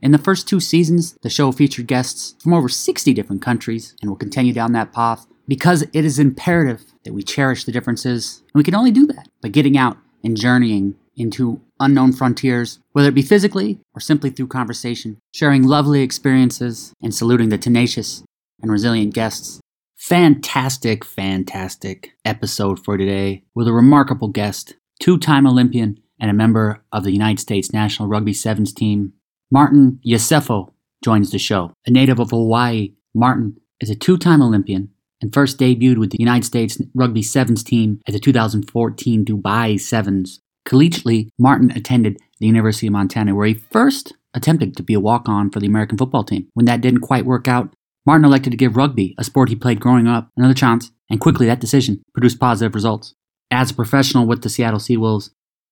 In 0.00 0.12
the 0.12 0.18
first 0.18 0.48
two 0.48 0.60
seasons, 0.60 1.16
the 1.22 1.30
show 1.30 1.50
featured 1.50 1.88
guests 1.88 2.36
from 2.40 2.54
over 2.54 2.68
60 2.68 3.12
different 3.14 3.42
countries 3.42 3.96
and 4.00 4.10
will 4.10 4.16
continue 4.16 4.52
down 4.52 4.72
that 4.72 4.92
path 4.92 5.26
because 5.48 5.82
it 5.82 6.04
is 6.04 6.18
imperative 6.18 6.84
that 7.04 7.14
we 7.14 7.22
cherish 7.22 7.64
the 7.64 7.72
differences. 7.72 8.42
And 8.52 8.60
we 8.60 8.64
can 8.64 8.74
only 8.74 8.92
do 8.92 9.06
that 9.06 9.28
by 9.42 9.48
getting 9.48 9.76
out 9.76 9.96
and 10.22 10.36
journeying 10.36 10.94
into 11.16 11.60
unknown 11.80 12.12
frontiers, 12.12 12.78
whether 12.92 13.08
it 13.08 13.14
be 13.14 13.22
physically 13.22 13.80
or 13.94 14.00
simply 14.00 14.30
through 14.30 14.46
conversation, 14.46 15.18
sharing 15.34 15.64
lovely 15.64 16.02
experiences 16.02 16.92
and 17.02 17.12
saluting 17.12 17.48
the 17.48 17.58
tenacious 17.58 18.22
and 18.62 18.70
resilient 18.70 19.14
guests. 19.14 19.60
Fantastic, 19.96 21.04
fantastic 21.04 22.12
episode 22.24 22.84
for 22.84 22.96
today 22.96 23.42
with 23.54 23.66
a 23.66 23.72
remarkable 23.72 24.28
guest, 24.28 24.74
two 25.00 25.18
time 25.18 25.46
Olympian 25.46 25.98
and 26.20 26.30
a 26.30 26.34
member 26.34 26.82
of 26.92 27.04
the 27.04 27.12
United 27.12 27.40
States 27.40 27.72
National 27.72 28.08
Rugby 28.08 28.32
Sevens 28.32 28.72
team. 28.72 29.12
Martin 29.50 29.98
Iosefo 30.06 30.72
joins 31.02 31.30
the 31.30 31.38
show. 31.38 31.72
A 31.86 31.90
native 31.90 32.20
of 32.20 32.30
Hawaii, 32.30 32.92
Martin 33.14 33.56
is 33.80 33.88
a 33.88 33.94
two 33.94 34.18
time 34.18 34.42
Olympian 34.42 34.90
and 35.22 35.32
first 35.32 35.58
debuted 35.58 35.98
with 35.98 36.10
the 36.10 36.18
United 36.20 36.44
States 36.44 36.80
Rugby 36.94 37.22
Sevens 37.22 37.64
team 37.64 38.00
at 38.06 38.12
the 38.12 38.20
2014 38.20 39.24
Dubai 39.24 39.80
Sevens. 39.80 40.40
Collegiately, 40.66 41.28
Martin 41.38 41.70
attended 41.70 42.18
the 42.38 42.46
University 42.46 42.86
of 42.88 42.92
Montana, 42.92 43.34
where 43.34 43.46
he 43.46 43.54
first 43.54 44.12
attempted 44.34 44.76
to 44.76 44.82
be 44.82 44.94
a 44.94 45.00
walk 45.00 45.28
on 45.28 45.50
for 45.50 45.60
the 45.60 45.66
American 45.66 45.96
football 45.96 46.24
team. 46.24 46.46
When 46.52 46.66
that 46.66 46.82
didn't 46.82 47.00
quite 47.00 47.24
work 47.24 47.48
out, 47.48 47.72
Martin 48.04 48.26
elected 48.26 48.50
to 48.52 48.56
give 48.58 48.76
rugby, 48.76 49.14
a 49.18 49.24
sport 49.24 49.48
he 49.48 49.56
played 49.56 49.80
growing 49.80 50.06
up, 50.06 50.28
another 50.36 50.54
chance, 50.54 50.90
and 51.10 51.20
quickly 51.20 51.46
that 51.46 51.60
decision 51.60 52.02
produced 52.12 52.38
positive 52.38 52.74
results. 52.74 53.14
As 53.50 53.70
a 53.70 53.74
professional 53.74 54.26
with 54.26 54.42
the 54.42 54.50
Seattle 54.50 54.78
Seawolves, 54.78 55.30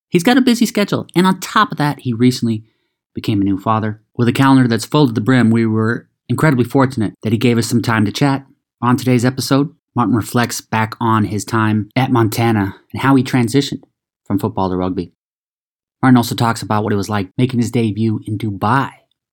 He's 0.09 0.23
got 0.23 0.39
a 0.39 0.43
busy 0.43 0.67
schedule, 0.67 1.07
and 1.17 1.27
on 1.27 1.41
top 1.41 1.73
of 1.73 1.79
that, 1.79 2.01
he 2.01 2.13
recently 2.13 2.65
became 3.17 3.41
a 3.41 3.45
new 3.45 3.59
father. 3.59 4.01
With 4.15 4.29
a 4.29 4.33
calendar 4.33 4.69
that's 4.69 4.85
full 4.85 5.09
to 5.09 5.13
the 5.13 5.21
brim, 5.21 5.51
we 5.51 5.67
were 5.67 6.09
incredibly 6.29 6.65
fortunate 6.65 7.15
that 7.23 7.33
he 7.33 7.39
gave 7.39 7.59
us 7.59 7.67
some 7.67 7.83
time 7.83 8.05
to 8.05 8.13
chat. 8.13 8.47
On 8.83 8.97
today's 8.97 9.25
episode, 9.25 9.75
Martin 9.97 10.15
reflects 10.15 10.61
back 10.61 10.95
on 11.01 11.25
his 11.25 11.45
time 11.45 11.89
at 11.97 12.13
Montana 12.13 12.77
and 12.93 13.03
how 13.03 13.17
he 13.17 13.25
transitioned 13.25 13.83
from 14.25 14.39
football 14.39 14.69
to 14.69 14.77
rugby. 14.77 15.13
Martin 16.03 16.19
also 16.19 16.35
talks 16.35 16.61
about 16.61 16.85
what 16.85 16.93
it 16.93 16.97
was 16.97 17.09
like 17.09 17.31
making 17.39 17.59
his 17.59 17.71
debut 17.71 18.21
in 18.27 18.37
Dubai. 18.37 18.91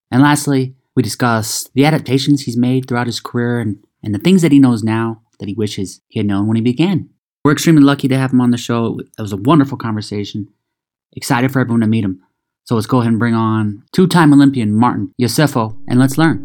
And 0.09 0.21
lastly, 0.21 0.75
we 0.95 1.03
discuss 1.03 1.69
the 1.73 1.85
adaptations 1.85 2.43
he's 2.43 2.55
made 2.55 2.87
throughout 2.87 3.07
his 3.07 3.19
career 3.19 3.59
and, 3.59 3.83
and 4.01 4.15
the 4.15 4.19
things 4.19 4.41
that 4.41 4.53
he 4.53 4.59
knows 4.59 4.81
now 4.81 5.21
that 5.39 5.49
he 5.49 5.55
wishes 5.55 5.99
he 6.07 6.19
had 6.19 6.25
known 6.25 6.47
when 6.47 6.55
he 6.55 6.61
began. 6.61 7.09
We're 7.43 7.51
extremely 7.51 7.83
lucky 7.83 8.07
to 8.07 8.17
have 8.17 8.31
him 8.31 8.39
on 8.39 8.51
the 8.51 8.57
show. 8.57 8.97
It 9.17 9.21
was 9.21 9.33
a 9.33 9.37
wonderful 9.37 9.77
conversation. 9.77 10.47
Excited 11.11 11.51
for 11.51 11.59
everyone 11.59 11.81
to 11.81 11.87
meet 11.87 12.05
him. 12.05 12.21
So 12.65 12.75
let's 12.75 12.87
go 12.87 12.99
ahead 12.99 13.09
and 13.11 13.19
bring 13.19 13.33
on 13.33 13.83
two 13.91 14.07
time 14.07 14.31
Olympian 14.31 14.73
Martin 14.73 15.13
Iosefo 15.19 15.77
and 15.89 15.99
let's 15.99 16.17
learn. 16.17 16.39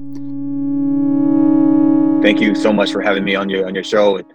Thank 2.23 2.41
you 2.41 2.57
so 2.57 2.73
much 2.73 2.91
for 2.91 3.01
having 3.01 3.23
me 3.23 3.37
on 3.37 3.49
your 3.49 3.67
on 3.67 3.75
your 3.75 3.85
show. 3.85 4.17
And, 4.17 4.27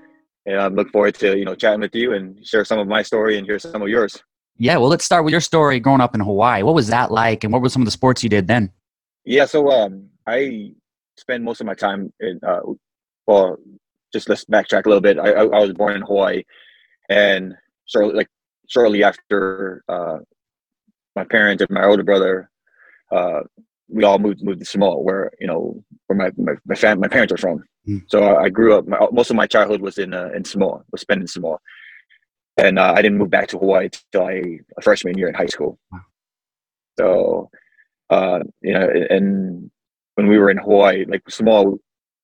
and 0.45 0.59
I 0.59 0.67
look 0.67 0.89
forward 0.91 1.15
to 1.15 1.37
you 1.37 1.43
know 1.43 1.55
chatting 1.55 1.81
with 1.81 1.93
you 1.93 2.13
and 2.13 2.45
share 2.45 2.63
some 2.63 2.79
of 2.79 2.87
my 2.87 3.01
story 3.01 3.37
and 3.37 3.45
hear 3.45 3.59
some 3.59 3.81
of 3.81 3.89
yours. 3.89 4.23
Yeah, 4.57 4.77
well, 4.77 4.87
let's 4.87 5.03
start 5.03 5.25
with 5.25 5.33
your 5.33 5.41
story 5.41 5.79
growing 5.81 5.99
up 5.99 6.15
in 6.15 6.21
Hawaii. 6.21 6.63
What 6.63 6.75
was 6.75 6.87
that 6.87 7.11
like, 7.11 7.43
and 7.43 7.51
what 7.51 7.61
were 7.61 7.69
some 7.69 7.81
of 7.81 7.85
the 7.85 7.91
sports 7.91 8.23
you 8.23 8.29
did 8.29 8.47
then? 8.47 8.71
Yeah, 9.25 9.45
so 9.45 9.69
um, 9.69 10.07
I 10.25 10.71
spend 11.17 11.43
most 11.43 11.59
of 11.59 11.67
my 11.67 11.73
time 11.73 12.13
in. 12.21 12.39
Uh, 12.47 12.61
well, 13.27 13.57
just 14.13 14.29
let's 14.29 14.45
backtrack 14.45 14.85
a 14.85 14.89
little 14.89 15.01
bit. 15.01 15.19
I, 15.19 15.31
I, 15.31 15.43
I 15.43 15.59
was 15.59 15.73
born 15.73 15.95
in 15.95 16.01
Hawaii, 16.03 16.43
and 17.09 17.55
shortly, 17.87 18.13
like 18.13 18.29
shortly 18.69 19.03
after 19.03 19.83
uh, 19.89 20.19
my 21.15 21.23
parents 21.23 21.61
and 21.61 21.69
my 21.69 21.85
older 21.85 22.03
brother, 22.03 22.49
uh, 23.11 23.41
we 23.87 24.03
all 24.03 24.19
moved 24.19 24.43
moved 24.43 24.59
to 24.59 24.65
Samoa, 24.65 24.99
where 24.99 25.31
you 25.39 25.47
know 25.47 25.83
where 26.07 26.17
my 26.17 26.31
my 26.37 26.53
my, 26.65 26.75
fam- 26.75 26.99
my 26.99 27.07
parents 27.07 27.33
are 27.33 27.37
from. 27.37 27.63
Mm. 27.87 28.03
So 28.07 28.23
I, 28.23 28.43
I, 28.43 28.49
grew 28.49 28.77
up. 28.77 28.87
My, 28.87 28.97
most 29.11 29.29
of 29.29 29.35
my 29.35 29.45
childhood 29.45 29.81
was 29.81 29.97
in 29.97 30.13
uh, 30.13 30.29
in 30.35 30.45
Samoa, 30.45 30.83
was 30.91 31.01
spent 31.01 31.21
in 31.21 31.27
Samoa, 31.27 31.57
and 32.57 32.79
uh, 32.79 32.93
I 32.95 33.01
didn't 33.01 33.17
move 33.17 33.29
back 33.29 33.47
to 33.49 33.57
Hawaii 33.57 33.89
until 34.13 34.27
I 34.27 34.59
a 34.77 34.81
freshman 34.81 35.17
year 35.17 35.27
in 35.27 35.35
high 35.35 35.47
school. 35.47 35.77
Wow. 35.91 35.99
So, 36.99 37.49
uh, 38.09 38.39
you 38.61 38.73
know, 38.73 38.87
and 39.09 39.71
when 40.15 40.27
we 40.27 40.37
were 40.37 40.49
in 40.49 40.57
Hawaii, 40.57 41.05
like 41.07 41.29
Samoa, 41.29 41.75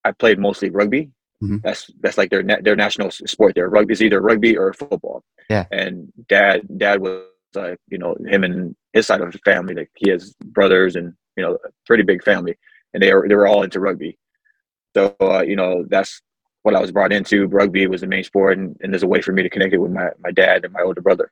I 0.04 0.12
played 0.12 0.40
mostly 0.40 0.70
rugby. 0.70 1.12
Mm-hmm. 1.44 1.58
That's 1.64 1.90
that's 2.02 2.18
like 2.18 2.30
their 2.30 2.44
their 2.44 2.76
national 2.76 3.12
sport. 3.12 3.56
Their 3.56 3.70
rugby 3.70 3.94
is 3.94 4.02
either 4.02 4.22
rugby 4.22 4.58
or 4.58 4.74
football. 4.74 5.24
Yeah. 5.50 5.66
And 5.72 6.12
dad 6.28 6.68
dad 6.78 7.02
was 7.02 7.24
like 7.56 7.80
you 7.88 7.98
know 7.98 8.16
him 8.26 8.44
and 8.44 8.76
his 8.94 9.08
side 9.08 9.22
of 9.22 9.32
the 9.32 9.40
family 9.40 9.74
like 9.74 9.92
he 9.96 10.10
has 10.10 10.34
brothers 10.46 10.96
and 10.96 11.14
you 11.38 11.44
know 11.44 11.54
a 11.54 11.70
pretty 11.86 12.04
big 12.04 12.24
family 12.24 12.56
and 12.94 13.02
they 13.02 13.14
were 13.14 13.28
they 13.28 13.36
were 13.36 13.48
all 13.48 13.64
into 13.64 13.80
rugby. 13.80 14.18
So 14.96 15.16
uh, 15.22 15.42
you 15.42 15.56
know 15.56 15.86
that's 15.88 16.22
what 16.64 16.76
I 16.76 16.82
was 16.82 16.92
brought 16.92 17.14
into. 17.14 17.48
Rugby 17.48 17.88
was 17.88 18.02
the 18.02 18.08
main 18.08 18.24
sport, 18.24 18.58
and, 18.58 18.76
and 18.82 18.94
there's 18.94 19.04
a 19.04 19.08
way 19.08 19.22
for 19.22 19.32
me 19.32 19.44
to 19.44 19.50
connect 19.50 19.74
it 19.74 19.78
with 19.78 19.92
my 19.92 20.10
my 20.20 20.32
dad 20.32 20.66
and 20.66 20.74
my 20.74 20.82
older 20.82 21.02
brother. 21.02 21.32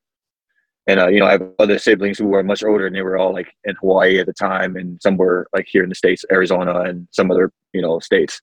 And 0.87 0.99
uh, 0.99 1.07
you 1.07 1.19
know, 1.19 1.25
I 1.25 1.31
have 1.31 1.49
other 1.59 1.79
siblings 1.79 2.17
who 2.17 2.27
were 2.27 2.43
much 2.43 2.63
older, 2.63 2.87
and 2.87 2.95
they 2.95 3.01
were 3.01 3.17
all 3.17 3.33
like 3.33 3.51
in 3.65 3.75
Hawaii 3.75 4.19
at 4.19 4.25
the 4.25 4.33
time, 4.33 4.75
and 4.75 5.01
some 5.01 5.17
were 5.17 5.47
like 5.53 5.67
here 5.67 5.83
in 5.83 5.89
the 5.89 5.95
states, 5.95 6.23
Arizona, 6.31 6.81
and 6.81 7.07
some 7.11 7.31
other 7.31 7.51
you 7.73 7.81
know 7.81 7.99
states 7.99 8.41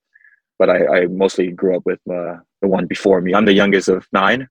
but 0.58 0.70
I, 0.70 0.86
I 0.86 1.06
mostly 1.06 1.50
grew 1.50 1.76
up 1.76 1.82
with 1.84 2.00
uh, 2.08 2.36
the 2.62 2.68
one 2.68 2.86
before 2.86 3.20
me. 3.20 3.34
I'm 3.34 3.44
the 3.44 3.52
youngest 3.52 3.88
of 3.88 4.06
nine. 4.12 4.48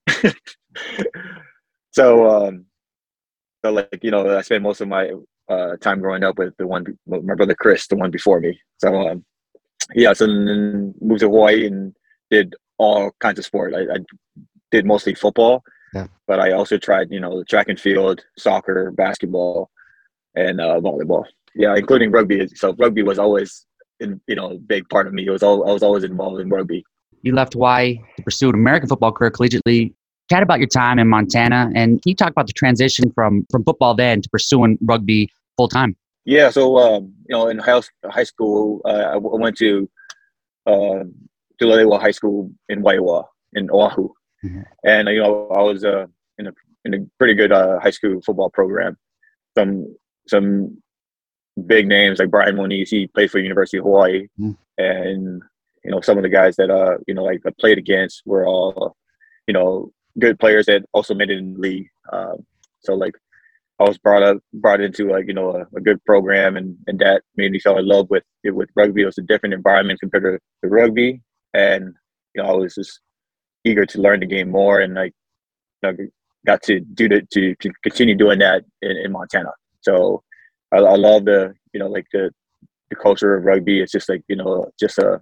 so, 1.92 2.30
um, 2.30 2.66
so 3.64 3.72
like 3.72 4.00
you 4.02 4.12
know, 4.12 4.38
I 4.38 4.42
spent 4.42 4.64
most 4.64 4.82
of 4.82 4.88
my 4.88 5.12
uh, 5.50 5.76
time 5.78 6.00
growing 6.00 6.24
up 6.24 6.38
with 6.38 6.56
the 6.58 6.68
one, 6.68 6.86
my 7.08 7.36
brother 7.36 7.56
Chris, 7.56 7.88
the 7.88 7.96
one 7.96 8.12
before 8.12 8.40
me. 8.40 8.60
So, 8.78 9.10
um, 9.10 9.26
yeah, 9.94 10.14
so 10.14 10.26
then 10.26 10.94
moved 11.02 11.22
to 11.22 11.28
Hawaii 11.28 11.66
and 11.66 11.94
did 12.32 12.56
all 12.78 13.12
kinds 13.20 13.40
of 13.40 13.46
sport. 13.46 13.74
I, 13.74 13.82
I 13.82 13.98
did 14.72 14.86
mostly 14.86 15.16
football, 15.16 15.64
yeah. 15.94 16.08
but 16.28 16.40
I 16.40 16.52
also 16.52 16.78
tried, 16.78 17.12
you 17.12 17.20
know, 17.20 17.40
the 17.40 17.46
track 17.46 17.70
and 17.70 17.80
field, 17.80 18.24
soccer, 18.38 18.92
basketball, 18.92 19.70
and 20.36 20.60
uh, 20.60 20.80
volleyball. 20.80 21.26
Yeah, 21.56 21.76
including 21.76 22.12
rugby. 22.12 22.48
So 22.56 22.74
rugby 22.74 23.04
was 23.04 23.20
always 23.20 23.66
in, 24.00 24.20
you 24.28 24.36
know, 24.36 24.52
a 24.52 24.58
big 24.58 24.90
part 24.90 25.06
of 25.06 25.14
me. 25.14 25.28
It 25.28 25.30
was 25.30 25.44
all, 25.44 25.70
I 25.70 25.74
was 25.74 25.84
always 25.84 26.04
involved 26.04 26.42
in 26.42 26.50
rugby. 26.50 26.84
You 27.22 27.36
left 27.36 27.54
Hawaii 27.54 28.00
to 28.18 28.24
pursue 28.24 28.50
an 28.50 28.56
American 28.56 28.90
football 28.90 29.12
career 29.12 29.32
collegiately. 29.32 29.94
Chat 30.30 30.42
about 30.42 30.60
your 30.60 30.68
time 30.68 31.00
in 31.00 31.10
Montana, 31.10 31.72
and 31.76 32.02
can 32.02 32.10
you 32.10 32.16
talk 32.16 32.30
about 32.30 32.48
the 32.48 32.54
transition 32.54 33.12
from 33.12 33.46
from 33.52 33.64
football 33.64 33.94
then 33.94 34.22
to 34.22 34.30
pursuing 34.30 34.78
rugby 34.82 35.30
full 35.58 35.68
time? 35.68 35.96
Yeah, 36.26 36.50
so 36.50 36.78
um, 36.78 37.14
you 37.28 37.36
know, 37.36 37.50
in 37.50 37.60
high, 37.60 37.82
high 38.06 38.24
school, 38.24 38.82
uh, 38.86 39.12
I 39.14 39.18
went 39.18 39.58
to 39.58 39.90
uh, 40.66 41.04
Leilehua 41.62 42.00
High 42.00 42.12
School 42.12 42.52
in 42.70 42.82
Wahiawa 42.82 43.26
in 43.54 43.70
Oahu, 43.70 44.10
mm-hmm. 44.44 44.62
and 44.86 45.08
you 45.10 45.20
know, 45.20 45.48
I 45.50 45.62
was 45.62 45.84
uh, 45.84 46.06
in 46.38 46.48
a 46.48 46.54
in 46.86 46.94
a 46.94 46.98
pretty 47.18 47.34
good 47.34 47.52
uh, 47.52 47.80
high 47.80 47.92
school 47.92 48.22
football 48.26 48.50
program. 48.50 48.98
Some 49.58 49.96
some 50.28 50.78
big 51.68 51.88
names 51.88 52.20
like 52.20 52.32
Bryant 52.32 52.58
Moniz. 52.58 52.90
He 52.90 53.08
played 53.08 53.32
for 53.32 53.40
University 53.40 53.78
of 53.78 53.84
Hawaii, 53.84 54.28
mm. 54.40 54.56
and 54.78 55.42
you 55.84 55.92
know 55.92 56.02
some 56.02 56.18
of 56.18 56.24
the 56.24 56.30
guys 56.30 56.56
that 56.56 56.70
uh 56.70 56.98
you 57.08 57.14
know 57.14 57.24
like 57.24 57.42
I 57.46 57.52
played 57.60 57.78
against 57.78 58.24
were 58.26 58.46
all 58.46 58.96
you 59.48 59.54
know 59.54 59.92
good 60.20 60.40
players 60.40 60.66
that 60.68 60.84
also 60.94 61.14
made 61.14 61.30
it 61.30 61.38
in 61.38 61.54
the 61.54 61.60
league. 61.60 61.88
Uh, 62.12 62.36
so 62.82 62.94
like 62.94 63.14
I 63.80 63.84
was 63.84 63.98
brought 63.98 64.24
up 64.24 64.38
brought 64.54 64.82
into 64.82 65.10
like 65.10 65.28
you 65.28 65.34
know 65.34 65.52
a, 65.52 65.78
a, 65.78 65.82
good 65.82 66.04
program, 66.06 66.58
and 66.58 66.78
and 66.88 67.00
that 67.00 67.24
made 67.36 67.52
me 67.52 67.60
fall 67.60 67.80
in 67.80 67.88
love 67.88 68.10
with 68.10 68.24
it 68.44 68.52
with 68.52 68.70
rugby. 68.76 69.02
It 69.02 69.06
was 69.06 69.18
a 69.18 69.24
different 69.24 69.54
environment 69.54 70.00
compared 70.00 70.24
to 70.24 70.40
the 70.62 70.70
rugby, 70.70 71.22
and 71.54 71.94
you 72.34 72.42
know 72.42 72.50
I 72.50 72.54
was 72.54 72.76
just 72.76 73.00
eager 73.64 73.86
to 73.86 74.02
learn 74.02 74.20
the 74.20 74.26
game 74.26 74.50
more, 74.50 74.80
and 74.80 74.94
like 74.94 75.14
you 75.82 75.92
know, 75.92 75.98
got 76.46 76.62
to 76.64 76.80
do 76.82 77.10
the, 77.10 77.22
to 77.32 77.56
to 77.56 77.72
continue 77.82 78.16
doing 78.16 78.40
that 78.40 78.64
in, 78.82 78.92
in 78.92 79.12
Montana. 79.12 79.52
So 79.82 80.24
I, 80.72 80.78
I 80.78 80.96
love 80.96 81.26
the 81.26 81.54
you 81.74 81.80
know 81.80 81.88
like 81.88 82.06
the 82.14 82.32
the 82.90 82.96
culture 82.96 83.36
of 83.36 83.46
rugby. 83.46 83.82
It's 83.82 83.92
just 83.92 84.08
like 84.08 84.22
you 84.28 84.36
know 84.36 84.72
just 84.80 85.00
a, 85.00 85.20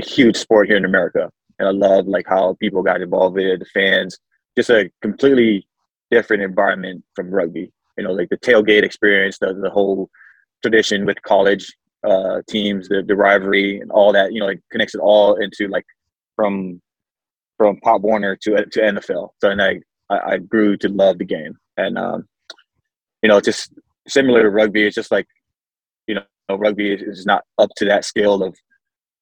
a 0.00 0.04
huge 0.04 0.36
sport 0.36 0.68
here 0.68 0.78
in 0.78 0.86
America, 0.86 1.30
and 1.58 1.68
I 1.68 1.70
love 1.72 2.06
like 2.06 2.26
how 2.28 2.54
people 2.60 2.82
got 2.82 3.02
involved 3.02 3.36
with 3.36 3.46
it, 3.46 3.60
the 3.60 3.66
fans. 3.66 4.18
Just 4.56 4.70
a 4.70 4.90
completely 5.00 5.66
different 6.10 6.42
environment 6.42 7.04
from 7.14 7.30
rugby. 7.30 7.72
You 7.96 8.04
know, 8.04 8.12
like 8.12 8.28
the 8.28 8.38
tailgate 8.38 8.82
experience, 8.84 9.38
the 9.38 9.54
the 9.54 9.70
whole 9.70 10.10
tradition 10.62 11.04
with 11.04 11.20
college 11.22 11.72
uh, 12.06 12.42
teams, 12.48 12.88
the, 12.88 13.02
the 13.02 13.16
rivalry 13.16 13.80
and 13.80 13.90
all 13.90 14.12
that, 14.12 14.32
you 14.32 14.40
know, 14.40 14.48
it 14.48 14.62
connects 14.70 14.94
it 14.94 15.00
all 15.00 15.36
into 15.36 15.68
like 15.68 15.86
from 16.36 16.80
from 17.58 17.78
Pop 17.80 18.02
Warner 18.02 18.36
to 18.42 18.64
to 18.64 18.80
NFL. 18.80 19.30
So 19.40 19.50
and 19.50 19.62
I 19.62 19.80
I 20.10 20.38
grew 20.38 20.76
to 20.78 20.88
love 20.88 21.18
the 21.18 21.24
game, 21.24 21.56
and 21.76 21.96
um, 21.96 22.28
you 23.22 23.28
know, 23.28 23.40
just 23.40 23.72
similar 24.08 24.42
to 24.42 24.50
rugby, 24.50 24.86
it's 24.86 24.96
just 24.96 25.10
like 25.12 25.26
you 26.06 26.16
know, 26.16 26.56
rugby 26.56 26.92
is 26.92 27.24
not 27.24 27.44
up 27.58 27.70
to 27.76 27.84
that 27.86 28.04
scale 28.04 28.42
of 28.42 28.56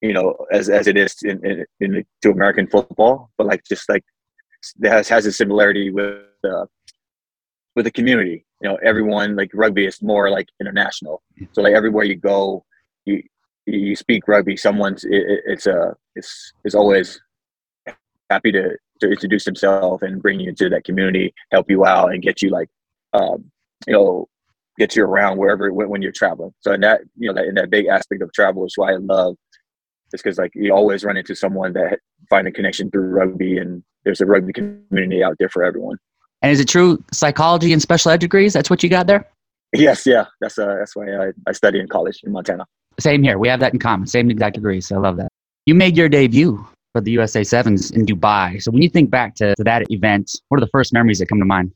you 0.01 0.13
know 0.13 0.35
as 0.51 0.69
as 0.69 0.87
it 0.87 0.97
is 0.97 1.15
in, 1.23 1.45
in, 1.45 1.65
in 1.79 2.05
to 2.21 2.31
American 2.31 2.67
football, 2.67 3.31
but 3.37 3.47
like 3.47 3.63
just 3.67 3.87
like 3.89 4.03
has 4.83 5.07
has 5.07 5.25
a 5.25 5.31
similarity 5.31 5.91
with 5.91 6.23
uh, 6.43 6.65
with 7.75 7.85
the 7.85 7.91
community. 7.91 8.45
You 8.61 8.69
know, 8.69 8.77
everyone 8.83 9.35
like 9.35 9.51
rugby 9.53 9.85
is 9.85 10.01
more 10.01 10.29
like 10.29 10.47
international. 10.59 11.23
So 11.53 11.61
like 11.61 11.73
everywhere 11.73 12.03
you 12.03 12.15
go, 12.15 12.63
you 13.05 13.23
you 13.65 13.95
speak 13.95 14.27
rugby, 14.27 14.57
someone's 14.57 15.03
it, 15.03 15.41
it's 15.45 15.67
a 15.67 15.95
it's 16.15 16.53
is 16.63 16.75
always 16.75 17.21
happy 18.29 18.51
to 18.51 18.77
to 19.01 19.09
introduce 19.09 19.45
himself 19.45 20.01
and 20.01 20.21
bring 20.21 20.39
you 20.39 20.49
into 20.49 20.69
that 20.69 20.83
community, 20.83 21.33
help 21.51 21.69
you 21.69 21.85
out, 21.85 22.13
and 22.13 22.21
get 22.21 22.41
you 22.41 22.49
like 22.49 22.69
um, 23.13 23.51
you 23.87 23.93
know 23.93 24.27
get 24.77 24.95
you 24.95 25.03
around 25.03 25.37
wherever 25.37 25.71
when, 25.73 25.89
when 25.89 26.01
you're 26.01 26.11
traveling. 26.11 26.53
So 26.61 26.73
in 26.73 26.81
that 26.81 27.01
you 27.17 27.27
know 27.27 27.33
that 27.33 27.45
in 27.45 27.55
that 27.55 27.69
big 27.69 27.87
aspect 27.87 28.21
of 28.21 28.31
travel 28.33 28.65
is 28.65 28.73
why 28.75 28.93
I 28.93 28.97
love 28.97 29.35
just 30.11 30.23
because 30.23 30.37
like 30.37 30.51
you 30.53 30.73
always 30.73 31.03
run 31.03 31.17
into 31.17 31.35
someone 31.35 31.73
that 31.73 31.99
find 32.29 32.47
a 32.47 32.51
connection 32.51 32.91
through 32.91 33.07
rugby 33.07 33.57
and 33.57 33.83
there's 34.03 34.21
a 34.21 34.25
rugby 34.25 34.53
community 34.53 35.23
out 35.23 35.35
there 35.39 35.49
for 35.49 35.63
everyone. 35.63 35.97
And 36.41 36.51
is 36.51 36.59
it 36.59 36.67
true 36.67 37.03
psychology 37.13 37.71
and 37.71 37.81
special 37.81 38.11
ed 38.11 38.19
degrees? 38.19 38.53
That's 38.53 38.69
what 38.69 38.83
you 38.83 38.89
got 38.89 39.07
there? 39.07 39.27
Yes, 39.73 40.05
yeah. 40.05 40.25
That's 40.41 40.57
uh, 40.57 40.75
that's 40.79 40.95
why 40.95 41.05
I, 41.13 41.31
I 41.47 41.51
study 41.53 41.79
in 41.79 41.87
college 41.87 42.19
in 42.23 42.31
Montana. 42.31 42.65
Same 42.99 43.23
here. 43.23 43.37
We 43.37 43.47
have 43.47 43.59
that 43.61 43.73
in 43.73 43.79
common. 43.79 44.07
Same 44.07 44.29
exact 44.29 44.55
degrees. 44.55 44.91
I 44.91 44.97
love 44.97 45.17
that. 45.17 45.29
You 45.65 45.75
made 45.75 45.95
your 45.95 46.09
debut 46.09 46.65
for 46.93 47.01
the 47.01 47.11
USA 47.11 47.43
Sevens 47.43 47.91
in 47.91 48.05
Dubai. 48.05 48.61
So 48.61 48.71
when 48.71 48.81
you 48.81 48.89
think 48.89 49.09
back 49.09 49.35
to, 49.35 49.55
to 49.55 49.63
that 49.63 49.89
event, 49.89 50.31
what 50.49 50.57
are 50.57 50.61
the 50.61 50.69
first 50.71 50.91
memories 50.91 51.19
that 51.19 51.27
come 51.27 51.39
to 51.39 51.45
mind? 51.45 51.71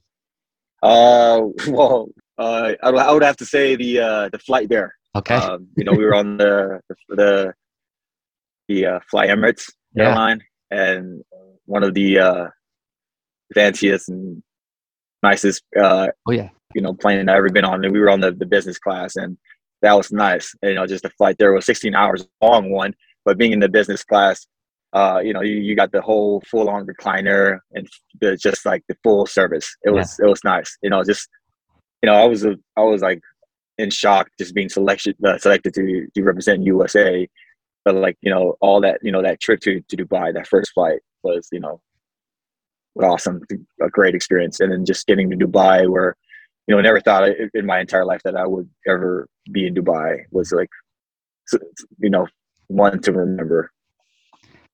Uh, 0.83 1.41
well, 1.67 2.09
uh, 2.37 2.73
I, 2.83 2.89
I 2.89 3.11
would 3.11 3.23
have 3.23 3.37
to 3.37 3.45
say 3.45 3.75
the 3.75 3.99
uh, 3.99 4.29
the 4.29 4.39
flight 4.39 4.69
there. 4.69 4.95
Okay. 5.15 5.35
Um, 5.35 5.67
you 5.77 5.85
know, 5.85 5.93
we 5.93 6.03
were 6.03 6.15
on 6.15 6.37
the 6.37 6.81
the 6.89 6.95
the 7.15 7.53
uh, 8.69 8.99
Fly 9.09 9.27
Emirates 9.27 9.71
yeah. 9.95 10.09
airline, 10.09 10.41
and 10.71 11.23
one 11.65 11.83
of 11.83 11.93
the 11.93 12.19
uh, 12.19 12.47
fanciest 13.53 14.09
and 14.09 14.41
nicest 15.23 15.63
uh, 15.79 16.07
oh 16.27 16.31
yeah 16.31 16.49
you 16.75 16.81
know 16.81 16.93
plane 16.93 17.27
I've 17.29 17.37
ever 17.37 17.49
been 17.49 17.65
on. 17.65 17.83
And 17.83 17.93
we 17.93 17.99
were 17.99 18.09
on 18.09 18.19
the, 18.19 18.31
the 18.31 18.45
business 18.45 18.77
class, 18.77 19.15
and 19.15 19.37
that 19.81 19.93
was 19.93 20.11
nice. 20.11 20.53
And, 20.61 20.69
you 20.69 20.75
know, 20.75 20.85
just 20.85 21.03
the 21.03 21.09
flight 21.11 21.37
there 21.39 21.53
was 21.53 21.65
16 21.65 21.95
hours 21.95 22.27
long 22.41 22.69
one, 22.69 22.93
but 23.23 23.37
being 23.37 23.53
in 23.53 23.59
the 23.59 23.69
business 23.69 24.03
class, 24.03 24.45
uh, 24.93 25.19
you 25.23 25.33
know, 25.33 25.41
you, 25.41 25.55
you 25.55 25.75
got 25.75 25.91
the 25.91 26.01
whole 26.01 26.41
full 26.49 26.69
on 26.69 26.85
recliner 26.85 27.59
and 27.73 27.87
the, 28.21 28.37
just 28.37 28.65
like 28.65 28.83
the 28.87 28.95
full 29.03 29.25
service. 29.25 29.75
It 29.83 29.91
was 29.91 30.17
yeah. 30.19 30.27
it 30.27 30.29
was 30.29 30.43
nice. 30.43 30.77
You 30.81 30.89
know, 30.89 31.03
just 31.03 31.27
you 32.01 32.07
know, 32.07 32.15
I 32.15 32.25
was 32.25 32.45
a, 32.45 32.55
I 32.77 32.81
was 32.81 33.01
like 33.01 33.21
in 33.77 33.89
shock 33.89 34.29
just 34.39 34.53
being 34.53 34.69
selected 34.69 35.15
uh, 35.25 35.37
selected 35.37 35.73
to 35.73 36.07
to 36.13 36.23
represent 36.23 36.63
USA. 36.63 37.27
But 37.85 37.95
like 37.95 38.17
you 38.21 38.31
know, 38.31 38.57
all 38.61 38.81
that 38.81 38.99
you 39.01 39.11
know 39.11 39.21
that 39.21 39.39
trip 39.39 39.61
to 39.61 39.79
to 39.79 39.97
Dubai, 39.97 40.33
that 40.33 40.47
first 40.47 40.73
flight 40.73 40.99
was 41.23 41.47
you 41.51 41.59
know 41.59 41.79
awesome, 43.01 43.41
a 43.81 43.89
great 43.89 44.15
experience. 44.15 44.59
And 44.59 44.71
then 44.71 44.85
just 44.85 45.05
getting 45.05 45.29
to 45.29 45.37
Dubai, 45.37 45.89
where 45.89 46.15
you 46.67 46.75
know, 46.75 46.81
never 46.81 46.99
thought 46.99 47.29
in 47.53 47.65
my 47.65 47.79
entire 47.79 48.05
life 48.05 48.21
that 48.23 48.35
I 48.35 48.47
would 48.47 48.69
ever 48.87 49.27
be 49.51 49.67
in 49.67 49.75
Dubai 49.75 50.23
was 50.31 50.51
like, 50.51 50.69
you 51.99 52.09
know, 52.09 52.27
one 52.67 52.99
to 53.01 53.11
remember. 53.11 53.71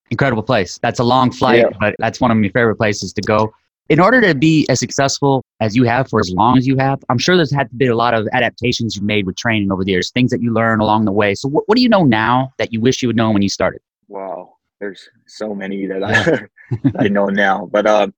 Incredible 0.09 0.43
place. 0.43 0.79
That's 0.81 0.99
a 0.99 1.03
long 1.03 1.31
flight, 1.31 1.59
yeah. 1.69 1.77
but 1.79 1.95
that's 1.99 2.21
one 2.21 2.31
of 2.31 2.37
my 2.37 2.49
favorite 2.49 2.77
places 2.77 3.13
to 3.13 3.21
go. 3.21 3.53
In 3.91 3.99
order 3.99 4.21
to 4.21 4.33
be 4.33 4.65
as 4.69 4.79
successful 4.79 5.43
as 5.59 5.75
you 5.75 5.83
have 5.83 6.09
for 6.09 6.21
as 6.21 6.31
long 6.31 6.57
as 6.57 6.65
you 6.65 6.77
have, 6.77 7.03
I'm 7.09 7.17
sure 7.17 7.35
there's 7.35 7.51
had 7.51 7.69
to 7.71 7.75
be 7.75 7.87
a 7.87 7.95
lot 7.95 8.13
of 8.13 8.25
adaptations 8.31 8.95
you've 8.95 9.03
made 9.03 9.25
with 9.25 9.35
training 9.35 9.69
over 9.69 9.83
the 9.83 9.91
years, 9.91 10.11
things 10.11 10.31
that 10.31 10.41
you 10.41 10.53
learn 10.53 10.79
along 10.79 11.03
the 11.03 11.11
way. 11.11 11.35
So, 11.35 11.49
what, 11.49 11.67
what 11.67 11.75
do 11.75 11.81
you 11.81 11.89
know 11.89 12.05
now 12.05 12.53
that 12.57 12.71
you 12.71 12.79
wish 12.79 13.01
you 13.01 13.09
would 13.09 13.17
know 13.17 13.31
when 13.31 13.41
you 13.41 13.49
started? 13.49 13.81
Wow, 14.07 14.53
there's 14.79 15.09
so 15.27 15.53
many 15.53 15.87
that 15.87 16.03
I 16.05 16.47
I 17.03 17.09
know 17.09 17.25
now. 17.25 17.67
But 17.69 17.85
um, 17.85 18.13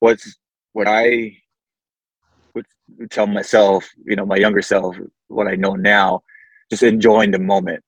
what's 0.00 0.34
what 0.72 0.88
I 0.88 1.36
would 2.54 2.64
tell 3.10 3.26
myself, 3.26 3.86
you 4.06 4.16
know, 4.16 4.24
my 4.24 4.36
younger 4.36 4.62
self, 4.62 4.96
what 5.28 5.46
I 5.46 5.56
know 5.56 5.74
now, 5.74 6.22
just 6.70 6.82
enjoying 6.82 7.32
the 7.32 7.38
moment. 7.38 7.84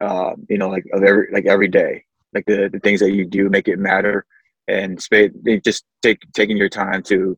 Uh, 0.00 0.34
you 0.48 0.58
know, 0.58 0.68
like 0.68 0.84
of 0.92 1.02
every 1.02 1.26
like 1.32 1.46
every 1.46 1.66
day, 1.66 2.04
like 2.32 2.46
the 2.46 2.70
the 2.72 2.78
things 2.78 3.00
that 3.00 3.10
you 3.10 3.24
do 3.24 3.50
make 3.50 3.66
it 3.66 3.80
matter, 3.80 4.24
and 4.68 5.00
space 5.00 5.30
just 5.64 5.84
take 6.02 6.20
taking 6.32 6.56
your 6.56 6.68
time 6.68 7.02
to 7.02 7.36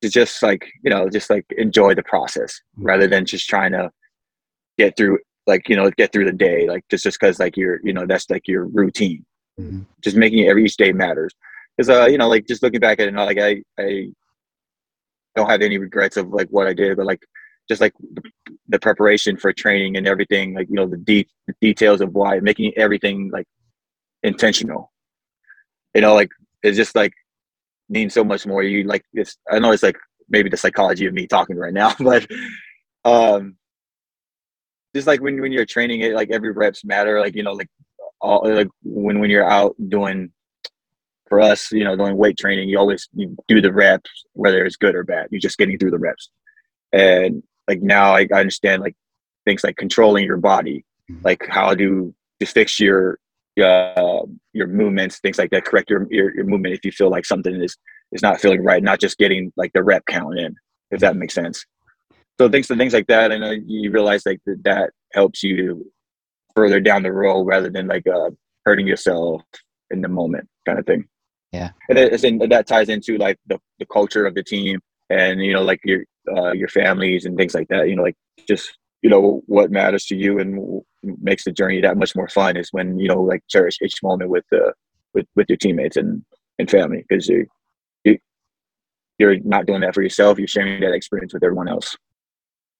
to 0.00 0.08
just 0.08 0.42
like 0.42 0.70
you 0.82 0.90
know 0.90 1.08
just 1.08 1.30
like 1.30 1.46
enjoy 1.56 1.94
the 1.94 2.02
process 2.02 2.60
mm-hmm. 2.76 2.86
rather 2.86 3.06
than 3.06 3.24
just 3.24 3.48
trying 3.48 3.72
to 3.72 3.90
get 4.78 4.96
through 4.96 5.18
like 5.46 5.68
you 5.68 5.76
know 5.76 5.90
get 5.90 6.12
through 6.12 6.24
the 6.24 6.32
day 6.32 6.68
like 6.68 6.84
just 6.90 7.04
just 7.04 7.18
because 7.18 7.38
like 7.38 7.56
you're 7.56 7.80
you 7.84 7.92
know 7.92 8.06
that's 8.06 8.28
like 8.30 8.46
your 8.48 8.66
routine 8.66 9.24
mm-hmm. 9.58 9.82
just 10.02 10.16
making 10.16 10.40
it 10.40 10.48
every 10.48 10.64
each 10.64 10.76
day 10.76 10.92
matters 10.92 11.32
because 11.76 11.88
uh 11.88 12.06
you 12.06 12.18
know 12.18 12.28
like 12.28 12.46
just 12.46 12.62
looking 12.62 12.80
back 12.80 13.00
at 13.00 13.08
it 13.08 13.14
like 13.14 13.38
i 13.38 13.62
i 13.78 14.08
don't 15.34 15.48
have 15.48 15.62
any 15.62 15.78
regrets 15.78 16.16
of 16.16 16.28
like 16.28 16.48
what 16.48 16.66
i 16.66 16.72
did 16.72 16.96
but 16.96 17.06
like 17.06 17.22
just 17.68 17.80
like 17.80 17.94
the, 18.68 18.78
preparation 18.78 19.36
for 19.36 19.52
training 19.52 19.96
and 19.96 20.08
everything 20.08 20.54
like 20.54 20.68
you 20.68 20.74
know 20.74 20.86
the, 20.86 20.96
de- 20.96 21.28
the 21.46 21.54
details 21.60 22.00
of 22.00 22.12
why 22.14 22.40
making 22.40 22.72
everything 22.76 23.30
like 23.30 23.46
intentional 24.22 24.91
you 25.94 26.00
know 26.00 26.14
like 26.14 26.30
it's 26.62 26.76
just 26.76 26.94
like 26.94 27.12
means 27.88 28.14
so 28.14 28.24
much 28.24 28.46
more. 28.46 28.62
You 28.62 28.84
like 28.84 29.04
this 29.12 29.36
i 29.50 29.58
know 29.58 29.72
it's 29.72 29.82
like 29.82 29.98
maybe 30.28 30.48
the 30.48 30.56
psychology 30.56 31.06
of 31.06 31.14
me 31.14 31.26
talking 31.26 31.56
right 31.56 31.74
now 31.74 31.94
but 32.00 32.26
um 33.04 33.56
just 34.94 35.06
like 35.06 35.20
when, 35.20 35.40
when 35.40 35.52
you're 35.52 35.66
training 35.66 36.00
it 36.00 36.14
like 36.14 36.30
every 36.30 36.52
reps 36.52 36.84
matter 36.84 37.20
like 37.20 37.34
you 37.34 37.42
know 37.42 37.52
like 37.52 37.68
all 38.20 38.42
like 38.44 38.68
when 38.82 39.18
when 39.18 39.30
you're 39.30 39.48
out 39.48 39.74
doing 39.88 40.30
for 41.28 41.40
us 41.40 41.72
you 41.72 41.82
know 41.82 41.96
doing 41.96 42.16
weight 42.16 42.38
training 42.38 42.68
you 42.68 42.78
always 42.78 43.08
you 43.14 43.34
do 43.48 43.60
the 43.60 43.72
reps 43.72 44.10
whether 44.34 44.64
it's 44.64 44.76
good 44.76 44.94
or 44.94 45.04
bad. 45.04 45.28
You're 45.30 45.40
just 45.40 45.58
getting 45.58 45.78
through 45.78 45.90
the 45.90 45.98
reps. 45.98 46.30
And 46.92 47.42
like 47.68 47.80
now 47.80 48.14
I, 48.14 48.28
I 48.32 48.40
understand 48.40 48.82
like 48.82 48.94
things 49.44 49.64
like 49.64 49.76
controlling 49.76 50.24
your 50.24 50.36
body 50.36 50.84
mm-hmm. 51.10 51.22
like 51.24 51.46
how 51.48 51.74
to 51.74 52.14
to 52.40 52.46
fix 52.46 52.78
your 52.78 53.18
uh, 53.60 54.22
your 54.52 54.66
movements 54.66 55.18
things 55.20 55.38
like 55.38 55.50
that 55.50 55.64
correct 55.64 55.90
your, 55.90 56.06
your 56.10 56.34
your 56.34 56.46
movement 56.46 56.74
if 56.74 56.84
you 56.84 56.92
feel 56.92 57.10
like 57.10 57.26
something 57.26 57.54
is 57.62 57.76
is 58.12 58.22
not 58.22 58.40
feeling 58.40 58.62
right 58.62 58.82
not 58.82 59.00
just 59.00 59.18
getting 59.18 59.52
like 59.56 59.72
the 59.74 59.82
rep 59.82 60.02
count 60.06 60.38
in 60.38 60.54
if 60.92 61.00
that 61.00 61.16
makes 61.16 61.34
sense. 61.34 61.64
So 62.38 62.48
things 62.48 62.68
to 62.68 62.76
things 62.76 62.92
like 62.92 63.06
that 63.08 63.32
and 63.32 63.42
uh, 63.42 63.54
you 63.66 63.90
realize 63.90 64.24
like 64.24 64.40
that, 64.46 64.62
that 64.64 64.90
helps 65.12 65.42
you 65.42 65.90
further 66.54 66.80
down 66.80 67.02
the 67.02 67.12
road 67.12 67.44
rather 67.44 67.70
than 67.70 67.88
like 67.88 68.06
uh, 68.06 68.30
hurting 68.64 68.86
yourself 68.86 69.42
in 69.90 70.00
the 70.00 70.08
moment 70.08 70.48
kind 70.66 70.78
of 70.78 70.86
thing. 70.86 71.06
Yeah. 71.50 71.70
And, 71.88 71.98
it, 71.98 72.24
and 72.24 72.40
that 72.50 72.66
ties 72.66 72.88
into 72.88 73.18
like 73.18 73.38
the, 73.46 73.58
the 73.78 73.86
culture 73.86 74.26
of 74.26 74.34
the 74.34 74.42
team 74.42 74.80
and 75.10 75.42
you 75.42 75.52
know 75.52 75.62
like 75.62 75.80
your 75.84 76.04
uh, 76.34 76.52
your 76.52 76.68
families 76.68 77.26
and 77.26 77.36
things 77.36 77.54
like 77.54 77.68
that 77.68 77.88
you 77.88 77.96
know 77.96 78.02
like 78.02 78.16
just 78.48 78.78
you 79.02 79.10
know 79.10 79.42
what 79.46 79.70
matters 79.70 80.06
to 80.06 80.16
you 80.16 80.38
and 80.38 80.82
makes 81.20 81.44
the 81.44 81.52
journey 81.52 81.80
that 81.80 81.96
much 81.96 82.14
more 82.16 82.28
fun 82.28 82.56
is 82.56 82.68
when 82.72 82.98
you 82.98 83.08
know 83.08 83.20
like 83.20 83.42
cherish 83.48 83.78
each 83.82 84.02
moment 84.02 84.30
with 84.30 84.44
the 84.50 84.62
uh, 84.62 84.72
with 85.14 85.26
with 85.36 85.48
your 85.48 85.58
teammates 85.58 85.96
and 85.96 86.24
and 86.58 86.70
family 86.70 87.04
because 87.08 87.28
you 87.28 87.46
you 88.04 88.18
you're 89.18 89.38
not 89.40 89.66
doing 89.66 89.80
that 89.80 89.94
for 89.94 90.02
yourself 90.02 90.38
you're 90.38 90.48
sharing 90.48 90.80
that 90.80 90.92
experience 90.92 91.34
with 91.34 91.42
everyone 91.42 91.68
else 91.68 91.96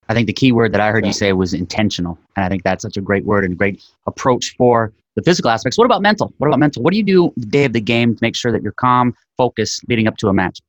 I 0.08 0.14
think 0.14 0.26
the 0.26 0.32
key 0.32 0.52
word 0.52 0.72
that 0.72 0.80
I 0.80 0.90
heard 0.90 1.04
yeah. 1.04 1.08
you 1.08 1.12
say 1.12 1.32
was 1.32 1.54
intentional. 1.54 2.18
And 2.36 2.44
I 2.44 2.48
think 2.48 2.64
that's 2.64 2.82
such 2.82 2.96
a 2.96 3.00
great 3.00 3.24
word 3.24 3.44
and 3.44 3.56
great 3.56 3.82
approach 4.06 4.54
for 4.58 4.92
the 5.14 5.22
physical 5.22 5.50
aspects. 5.50 5.78
What 5.78 5.84
about 5.84 6.02
mental? 6.02 6.32
What 6.38 6.48
about 6.48 6.58
mental? 6.58 6.82
What 6.82 6.92
do 6.92 6.98
you 6.98 7.04
do 7.04 7.32
the 7.36 7.46
day 7.46 7.64
of 7.64 7.72
the 7.72 7.80
game 7.80 8.14
to 8.14 8.18
make 8.20 8.34
sure 8.34 8.50
that 8.52 8.62
you're 8.62 8.72
calm, 8.72 9.14
focused, 9.36 9.82
leading 9.88 10.06
up 10.06 10.16
to 10.18 10.28
a 10.28 10.32
match? 10.32 10.60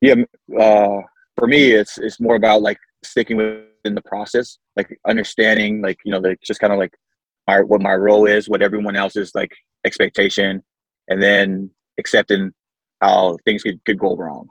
Yeah, 0.00 0.14
uh, 0.58 1.00
for 1.36 1.48
me, 1.48 1.72
it's 1.72 1.98
it's 1.98 2.20
more 2.20 2.36
about 2.36 2.62
like 2.62 2.78
sticking 3.02 3.36
within 3.36 3.94
the 3.94 4.02
process, 4.02 4.58
like 4.76 4.98
understanding, 5.06 5.80
like 5.80 5.98
you 6.04 6.12
know, 6.12 6.18
like 6.18 6.40
just 6.40 6.60
kind 6.60 6.72
of 6.72 6.78
like 6.78 6.94
my, 7.46 7.60
what 7.60 7.80
my 7.80 7.94
role 7.94 8.26
is, 8.26 8.48
what 8.48 8.62
everyone 8.62 8.96
else's 8.96 9.32
like 9.34 9.52
expectation, 9.84 10.62
and 11.08 11.22
then 11.22 11.70
accepting 11.98 12.52
how 13.00 13.36
things 13.44 13.62
could, 13.62 13.84
could 13.84 13.98
go 13.98 14.16
wrong 14.16 14.48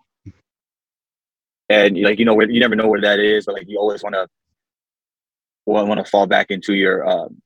and 1.70 2.02
like 2.02 2.20
you 2.20 2.26
know 2.26 2.40
you 2.42 2.60
never 2.60 2.76
know 2.76 2.88
where 2.88 3.02
that 3.02 3.20
is, 3.20 3.46
but 3.46 3.56
like 3.56 3.68
you 3.68 3.78
always 3.78 4.04
want 4.04 4.16
to 4.16 4.28
want 5.66 5.98
to 5.98 6.10
fall 6.10 6.26
back 6.26 6.50
into 6.50 6.74
your 6.74 7.08
um 7.08 7.42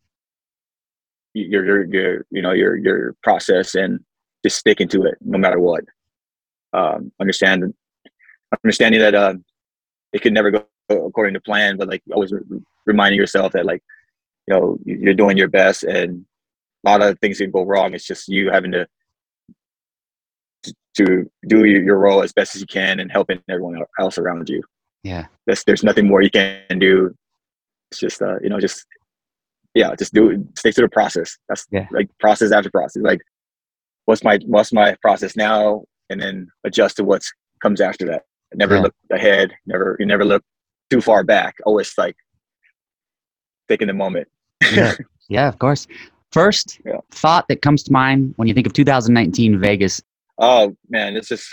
your 1.34 1.65
your 1.65 1.84
your 1.86 2.25
you 2.29 2.41
know 2.41 2.51
your 2.51 2.75
your 2.77 3.15
process 3.24 3.75
and 3.75 4.00
just 4.43 4.58
sticking 4.58 4.88
to 4.88 5.03
it 5.03 5.17
no 5.22 5.38
matter 5.38 5.60
what. 5.60 5.84
Um, 6.74 7.12
understand 7.20 7.74
understanding 8.63 9.01
that 9.01 9.15
uh, 9.15 9.36
it 10.13 10.22
could 10.22 10.34
never 10.34 10.51
go 10.51 10.65
according 10.92 11.34
to 11.34 11.42
plan, 11.42 11.78
but 11.78 11.88
like 11.88 12.02
always 12.14 12.32
re- 12.32 12.62
reminding 12.86 13.20
yourself 13.20 13.54
that 13.54 13.66
like 13.66 13.82
you 14.48 14.54
know 14.54 14.78
you're 14.86 15.14
doing 15.14 15.38
your 15.38 15.48
best 15.48 15.84
and 15.84 16.26
a 16.86 16.90
lot 16.90 17.02
of 17.02 17.20
things 17.20 17.38
can 17.38 17.52
go 17.52 17.64
wrong. 17.64 17.94
It's 17.94 18.06
just 18.06 18.28
you 18.28 18.52
having 18.52 18.72
to 18.72 18.88
to 20.98 21.30
do 21.48 21.66
your 21.66 21.98
role 21.98 22.22
as 22.22 22.34
best 22.34 22.56
as 22.56 22.62
you 22.62 22.68
can 22.68 23.00
and 23.00 23.12
helping 23.12 23.42
everyone 23.50 23.82
else 24.00 24.18
around 24.18 24.50
you. 24.50 24.62
Yeah, 25.04 25.28
there's 25.46 25.64
there's 25.64 25.84
nothing 25.84 26.08
more 26.08 26.22
you 26.22 26.30
can 26.30 26.80
do. 26.80 27.16
It's 27.92 28.00
just 28.00 28.22
uh, 28.22 28.40
you 28.42 28.50
know 28.50 28.60
just 28.60 28.86
yeah, 29.74 29.96
just 29.96 30.14
do 30.14 30.32
it. 30.32 30.40
Stay 30.58 30.72
through 30.72 30.86
the 30.86 30.90
process. 30.90 31.38
That's 31.48 31.66
yeah. 31.72 31.88
like 31.92 32.10
process 32.20 32.52
after 32.52 32.70
process. 32.70 33.02
Like 33.04 33.22
what's 34.06 34.24
my 34.24 34.40
what's 34.46 34.74
my 34.74 34.96
process 35.02 35.36
now, 35.36 35.84
and 36.10 36.22
then 36.22 36.50
adjust 36.64 36.98
to 36.98 37.04
what's 37.04 37.32
comes 37.62 37.82
after 37.82 38.06
that. 38.08 38.24
Never 38.54 38.76
yeah. 38.76 38.82
look 38.82 38.96
ahead. 39.12 39.54
Never 39.66 39.96
you 40.00 40.06
never 40.06 40.26
look 40.26 40.44
too 40.92 41.02
far 41.02 41.24
back. 41.24 41.56
Always 41.66 41.94
like 41.98 42.16
taking 43.70 43.88
the 43.88 43.94
moment. 43.94 44.28
yeah. 44.74 44.94
yeah, 45.30 45.48
of 45.48 45.58
course. 45.58 45.88
First 46.32 46.80
yeah. 46.86 46.98
thought 47.12 47.48
that 47.50 47.62
comes 47.62 47.84
to 47.84 47.92
mind 47.92 48.34
when 48.38 48.48
you 48.48 48.54
think 48.54 48.68
of 48.68 48.74
2019 48.74 49.60
Vegas. 49.60 50.02
Oh 50.38 50.76
man, 50.90 51.16
it's 51.16 51.28
just 51.28 51.48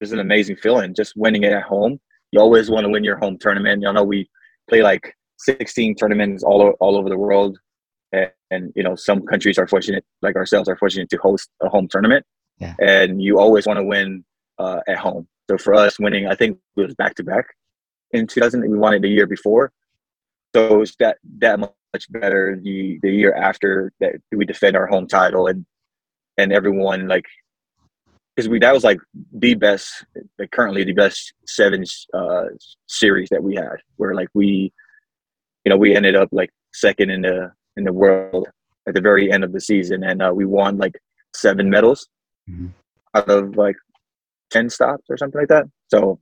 it's 0.00 0.12
an 0.12 0.20
amazing 0.20 0.56
feeling 0.56 0.94
just 0.94 1.14
winning 1.16 1.42
it 1.42 1.52
at 1.52 1.62
home. 1.62 1.98
You 2.32 2.40
always 2.40 2.70
want 2.70 2.84
to 2.84 2.90
win 2.90 3.04
your 3.04 3.16
home 3.16 3.38
tournament. 3.38 3.82
You 3.82 3.92
know, 3.92 4.04
we 4.04 4.28
play 4.68 4.82
like 4.82 5.14
16 5.38 5.96
tournaments 5.96 6.42
all 6.42 6.70
all 6.80 6.96
over 6.96 7.08
the 7.08 7.18
world, 7.18 7.58
and, 8.12 8.30
and 8.50 8.72
you 8.74 8.82
know 8.82 8.96
some 8.96 9.22
countries 9.26 9.58
are 9.58 9.66
fortunate, 9.66 10.04
like 10.22 10.36
ourselves, 10.36 10.68
are 10.68 10.76
fortunate 10.76 11.08
to 11.10 11.18
host 11.18 11.48
a 11.62 11.68
home 11.68 11.88
tournament. 11.88 12.24
Yeah. 12.58 12.74
And 12.80 13.22
you 13.22 13.38
always 13.38 13.66
want 13.66 13.78
to 13.78 13.84
win 13.84 14.24
uh, 14.58 14.80
at 14.88 14.96
home. 14.96 15.28
So 15.50 15.58
for 15.58 15.74
us, 15.74 16.00
winning, 16.00 16.26
I 16.26 16.34
think 16.34 16.58
it 16.76 16.80
was 16.80 16.94
back 16.94 17.14
to 17.16 17.22
back 17.22 17.46
in 18.16 18.26
2000. 18.26 18.68
We 18.68 18.78
won 18.78 18.94
it 18.94 19.02
the 19.02 19.08
year 19.08 19.26
before, 19.26 19.72
so 20.54 20.82
it's 20.82 20.96
that 20.96 21.18
that 21.38 21.58
much 21.58 22.10
better 22.10 22.58
the 22.62 22.98
the 23.02 23.10
year 23.10 23.34
after 23.34 23.92
that 24.00 24.14
we 24.32 24.44
defend 24.44 24.76
our 24.76 24.86
home 24.86 25.06
title 25.06 25.46
and 25.46 25.64
and 26.38 26.52
everyone 26.52 27.08
like 27.08 27.24
because 28.34 28.48
we 28.48 28.58
that 28.58 28.74
was 28.74 28.84
like 28.84 28.98
the 29.32 29.54
best 29.54 30.04
like 30.38 30.50
currently 30.50 30.84
the 30.84 30.92
best 30.92 31.32
seven 31.46 31.84
uh 32.14 32.44
series 32.86 33.28
that 33.30 33.42
we 33.42 33.54
had 33.54 33.76
where 33.96 34.14
like 34.14 34.28
we 34.34 34.72
you 35.64 35.70
know 35.70 35.76
we 35.76 35.96
ended 35.96 36.14
up 36.14 36.28
like 36.32 36.50
second 36.72 37.10
in 37.10 37.22
the 37.22 37.50
in 37.76 37.84
the 37.84 37.92
world 37.92 38.48
at 38.86 38.94
the 38.94 39.00
very 39.00 39.32
end 39.32 39.44
of 39.44 39.52
the 39.52 39.60
season 39.60 40.04
and 40.04 40.22
uh, 40.22 40.32
we 40.34 40.44
won 40.44 40.78
like 40.78 40.96
seven 41.34 41.68
medals 41.68 42.08
mm-hmm. 42.48 42.68
out 43.14 43.28
of 43.28 43.56
like 43.56 43.76
10 44.50 44.70
stops 44.70 45.04
or 45.10 45.16
something 45.16 45.40
like 45.40 45.48
that 45.48 45.64
so 45.88 46.18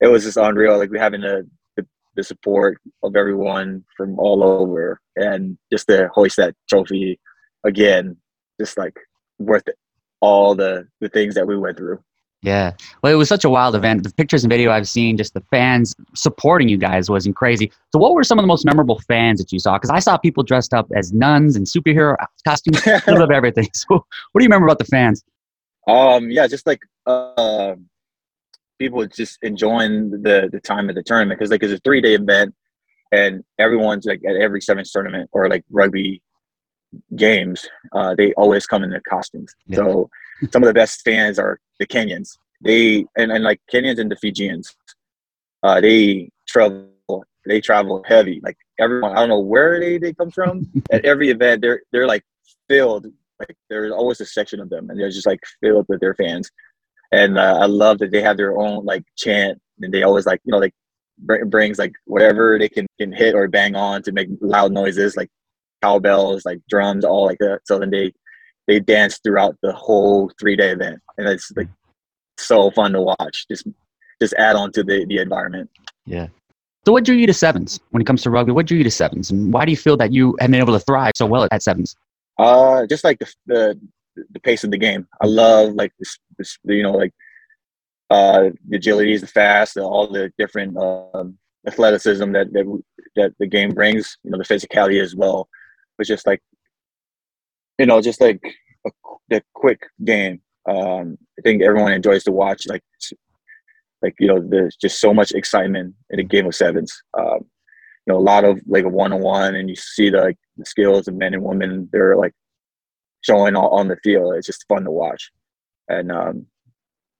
it 0.00 0.08
was 0.08 0.24
just 0.24 0.36
unreal 0.36 0.78
like 0.78 0.90
we 0.90 0.98
having 0.98 1.20
the, 1.20 1.48
the, 1.76 1.86
the 2.16 2.24
support 2.24 2.80
of 3.02 3.16
everyone 3.16 3.84
from 3.96 4.18
all 4.18 4.42
over 4.42 5.00
and 5.16 5.58
just 5.72 5.86
to 5.88 6.08
hoist 6.14 6.36
that 6.36 6.54
trophy 6.68 7.18
again 7.64 8.16
just 8.60 8.78
like 8.78 8.96
worth 9.38 9.66
it, 9.66 9.76
all 10.20 10.54
the 10.54 10.86
the 11.00 11.08
things 11.08 11.34
that 11.34 11.46
we 11.46 11.56
went 11.56 11.76
through. 11.76 11.98
Yeah. 12.42 12.72
Well, 13.02 13.12
it 13.12 13.16
was 13.16 13.28
such 13.28 13.44
a 13.44 13.50
wild 13.50 13.74
event. 13.74 14.02
The 14.02 14.12
pictures 14.14 14.44
and 14.44 14.50
video 14.50 14.70
I've 14.70 14.88
seen, 14.88 15.18
just 15.18 15.34
the 15.34 15.42
fans 15.50 15.94
supporting 16.14 16.70
you 16.70 16.78
guys 16.78 17.10
wasn't 17.10 17.36
crazy. 17.36 17.70
So, 17.92 17.98
what 17.98 18.14
were 18.14 18.24
some 18.24 18.38
of 18.38 18.42
the 18.42 18.46
most 18.46 18.64
memorable 18.64 18.98
fans 19.00 19.40
that 19.40 19.52
you 19.52 19.58
saw? 19.58 19.76
Because 19.76 19.90
I 19.90 19.98
saw 19.98 20.16
people 20.16 20.42
dressed 20.42 20.72
up 20.72 20.88
as 20.96 21.12
nuns 21.12 21.54
and 21.54 21.66
superhero 21.66 22.16
costumes, 22.46 22.80
a 22.86 23.02
little 23.06 23.24
of 23.24 23.30
everything. 23.30 23.68
So, 23.74 23.86
what 24.32 24.38
do 24.38 24.42
you 24.42 24.48
remember 24.48 24.66
about 24.66 24.78
the 24.78 24.86
fans? 24.86 25.22
Um, 25.86 26.30
yeah, 26.30 26.46
just 26.46 26.66
like 26.66 26.80
uh, 27.06 27.74
people 28.80 29.06
just 29.06 29.38
enjoying 29.42 30.10
the 30.10 30.48
the 30.50 30.60
time 30.60 30.88
of 30.88 30.96
the 30.96 31.02
tournament 31.02 31.38
because 31.38 31.52
like 31.52 31.62
it's 31.62 31.72
a 31.72 31.78
three 31.78 32.00
day 32.00 32.14
event, 32.14 32.52
and 33.12 33.44
everyone's 33.58 34.06
like 34.06 34.22
at 34.26 34.34
every 34.34 34.60
seventh 34.60 34.90
tournament 34.90 35.30
or 35.32 35.48
like 35.48 35.64
rugby 35.70 36.20
games, 37.14 37.68
uh, 37.92 38.14
they 38.16 38.32
always 38.34 38.66
come 38.66 38.82
in 38.82 38.90
their 38.90 39.02
costumes. 39.08 39.54
Yeah. 39.66 39.76
So 39.76 40.10
some 40.50 40.62
of 40.62 40.66
the 40.66 40.74
best 40.74 41.02
fans 41.02 41.38
are 41.38 41.60
the 41.78 41.86
Kenyans. 41.86 42.30
They 42.60 43.04
and, 43.16 43.30
and 43.30 43.44
like 43.44 43.60
Kenyans 43.72 44.00
and 44.00 44.10
the 44.10 44.16
Fijians, 44.16 44.74
uh, 45.62 45.80
they 45.80 46.30
travel 46.48 46.88
they 47.46 47.60
travel 47.60 48.02
heavy. 48.06 48.40
Like 48.42 48.56
everyone, 48.78 49.12
I 49.12 49.20
don't 49.20 49.28
know 49.28 49.40
where 49.40 49.78
they, 49.78 49.98
they 49.98 50.12
come 50.14 50.30
from. 50.30 50.70
At 50.90 51.04
every 51.04 51.30
event, 51.30 51.62
they're 51.62 51.82
they're 51.92 52.06
like 52.06 52.24
filled. 52.68 53.06
Like 53.38 53.56
there's 53.70 53.92
always 53.92 54.20
a 54.20 54.26
section 54.26 54.60
of 54.60 54.68
them, 54.68 54.90
and 54.90 54.98
they're 54.98 55.10
just 55.10 55.26
like 55.26 55.40
filled 55.62 55.86
with 55.88 56.00
their 56.00 56.14
fans. 56.14 56.50
And 57.12 57.38
uh, 57.38 57.58
I 57.60 57.66
love 57.66 57.98
that 57.98 58.12
they 58.12 58.22
have 58.22 58.36
their 58.36 58.56
own 58.56 58.84
like 58.84 59.04
chant, 59.16 59.60
and 59.80 59.92
they 59.92 60.02
always 60.02 60.26
like 60.26 60.40
you 60.44 60.52
know 60.52 60.58
like 60.58 60.74
brings 61.46 61.78
like 61.78 61.92
whatever 62.06 62.58
they 62.58 62.68
can 62.68 62.86
can 62.98 63.12
hit 63.12 63.34
or 63.34 63.48
bang 63.48 63.74
on 63.74 64.02
to 64.02 64.12
make 64.12 64.28
loud 64.40 64.72
noises. 64.72 65.16
Like 65.16 65.30
cowbells, 65.82 66.44
like 66.44 66.60
drums, 66.68 67.04
all 67.04 67.26
like 67.26 67.38
that. 67.38 67.60
So 67.64 67.78
then 67.78 67.90
they 67.90 68.12
they 68.66 68.80
dance 68.80 69.18
throughout 69.18 69.56
the 69.62 69.72
whole 69.72 70.30
three 70.38 70.56
day 70.56 70.70
event, 70.70 71.00
and 71.18 71.28
it's 71.28 71.50
like 71.56 71.68
so 72.38 72.70
fun 72.70 72.92
to 72.92 73.00
watch. 73.00 73.46
Just 73.48 73.66
just 74.20 74.34
add 74.34 74.56
on 74.56 74.72
to 74.72 74.82
the 74.82 75.04
the 75.06 75.18
environment. 75.18 75.70
Yeah. 76.06 76.28
So 76.86 76.92
what 76.92 77.04
drew 77.04 77.14
you 77.14 77.26
to 77.26 77.34
sevens 77.34 77.78
when 77.90 78.00
it 78.00 78.06
comes 78.06 78.22
to 78.22 78.30
rugby? 78.30 78.52
What 78.52 78.66
drew 78.66 78.78
you 78.78 78.84
to 78.84 78.90
sevens, 78.90 79.30
and 79.30 79.52
why 79.52 79.64
do 79.64 79.70
you 79.70 79.76
feel 79.76 79.96
that 79.98 80.12
you 80.12 80.36
have 80.40 80.50
been 80.50 80.60
able 80.60 80.72
to 80.72 80.80
thrive 80.80 81.12
so 81.16 81.26
well 81.26 81.46
at 81.50 81.62
sevens? 81.62 81.96
Uh, 82.38 82.86
just 82.86 83.04
like 83.04 83.18
the 83.18 83.32
the, 83.46 83.80
the 84.30 84.40
pace 84.40 84.64
of 84.64 84.70
the 84.70 84.78
game. 84.78 85.06
I 85.20 85.26
love 85.26 85.74
like 85.74 85.92
this, 85.98 86.18
this 86.38 86.58
you 86.64 86.82
know 86.82 86.92
like 86.92 87.12
uh 88.10 88.50
the 88.68 88.78
agilities, 88.78 89.20
the 89.20 89.26
fast, 89.26 89.76
all 89.76 90.06
the 90.06 90.32
different 90.38 90.76
um, 90.76 91.38
athleticism 91.66 92.32
that 92.32 92.52
that 92.52 92.82
that 93.16 93.32
the 93.38 93.46
game 93.46 93.70
brings. 93.70 94.16
You 94.24 94.30
know 94.30 94.38
the 94.38 94.44
physicality 94.44 95.02
as 95.02 95.14
well 95.14 95.48
was 96.00 96.08
just 96.08 96.26
like, 96.26 96.42
you 97.78 97.86
know, 97.86 98.00
just 98.00 98.20
like 98.20 98.40
a, 98.86 98.90
the 99.28 99.42
quick 99.54 99.82
game. 100.04 100.40
Um, 100.68 101.16
I 101.38 101.42
think 101.42 101.62
everyone 101.62 101.92
enjoys 101.92 102.24
to 102.24 102.32
watch. 102.32 102.66
Like, 102.66 102.82
like 104.02 104.14
you 104.18 104.26
know, 104.26 104.40
there's 104.40 104.76
just 104.76 105.00
so 105.00 105.14
much 105.14 105.30
excitement 105.30 105.94
in 106.10 106.18
a 106.18 106.24
game 106.24 106.46
of 106.46 106.54
sevens. 106.56 106.92
Um, 107.16 107.40
you 108.06 108.14
know, 108.14 108.18
a 108.18 108.28
lot 108.32 108.44
of 108.44 108.60
like 108.66 108.84
a 108.84 108.88
one 108.88 109.12
on 109.12 109.20
one, 109.20 109.54
and 109.54 109.68
you 109.68 109.76
see 109.76 110.10
the, 110.10 110.20
like, 110.22 110.38
the 110.56 110.64
skills 110.64 111.06
of 111.06 111.14
men 111.14 111.34
and 111.34 111.44
women. 111.44 111.88
They're 111.92 112.16
like 112.16 112.32
showing 113.22 113.56
all 113.56 113.70
on 113.70 113.88
the 113.88 113.96
field. 114.02 114.34
It's 114.36 114.46
just 114.46 114.66
fun 114.68 114.84
to 114.84 114.90
watch, 114.90 115.30
and 115.88 116.10
um, 116.10 116.46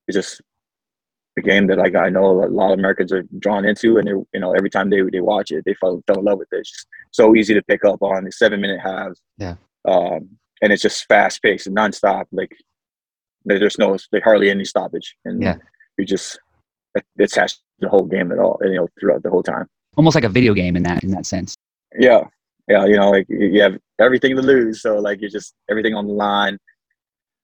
it's 0.07 0.15
just 0.15 0.41
a 1.37 1.41
game 1.41 1.67
that 1.67 1.77
like 1.77 1.95
I 1.95 2.09
know 2.09 2.43
a 2.43 2.47
lot 2.47 2.73
of 2.73 2.79
Americans 2.79 3.11
are 3.13 3.23
drawn 3.39 3.65
into, 3.65 3.97
and 3.97 4.07
they 4.07 4.11
you 4.11 4.39
know 4.39 4.53
every 4.53 4.69
time 4.69 4.89
they 4.89 5.01
they 5.11 5.21
watch 5.21 5.51
it, 5.51 5.63
they 5.65 5.73
fell, 5.75 6.03
fell 6.07 6.19
in 6.19 6.25
love 6.25 6.39
with 6.39 6.49
it. 6.51 6.59
It's 6.59 6.71
just 6.71 6.87
so 7.11 7.35
easy 7.35 7.53
to 7.53 7.63
pick 7.63 7.85
up 7.85 8.01
on. 8.01 8.23
The 8.23 8.31
seven 8.31 8.61
minute 8.61 8.81
halves, 8.81 9.21
yeah, 9.37 9.55
um, 9.87 10.29
and 10.61 10.71
it's 10.71 10.81
just 10.81 11.05
fast 11.07 11.41
paced 11.41 11.67
and 11.67 11.75
nonstop. 11.75 12.25
Like 12.31 12.55
there's 13.45 13.77
no 13.77 13.97
like 14.11 14.23
hardly 14.23 14.49
any 14.49 14.65
stoppage, 14.65 15.15
and 15.25 15.41
yeah. 15.41 15.55
you 15.97 16.05
just 16.05 16.39
attach 17.19 17.55
the 17.79 17.89
whole 17.89 18.05
game 18.05 18.31
at 18.31 18.39
all, 18.39 18.59
you 18.61 18.75
know, 18.75 18.87
throughout 18.99 19.23
the 19.23 19.29
whole 19.29 19.43
time. 19.43 19.67
Almost 19.97 20.15
like 20.15 20.23
a 20.23 20.29
video 20.29 20.53
game 20.53 20.75
in 20.75 20.83
that 20.83 21.03
in 21.03 21.11
that 21.11 21.25
sense. 21.25 21.55
Yeah, 21.97 22.25
yeah, 22.71 22.85
you 22.85 22.95
know, 22.95 23.11
like 23.11 23.25
you 23.29 23.61
have 23.61 23.77
everything 23.99 24.35
to 24.35 24.41
lose, 24.41 24.81
so 24.81 24.95
like 24.95 25.21
you're 25.21 25.29
just 25.29 25.53
everything 25.69 25.93
on 25.93 26.07
the 26.07 26.13
line, 26.13 26.57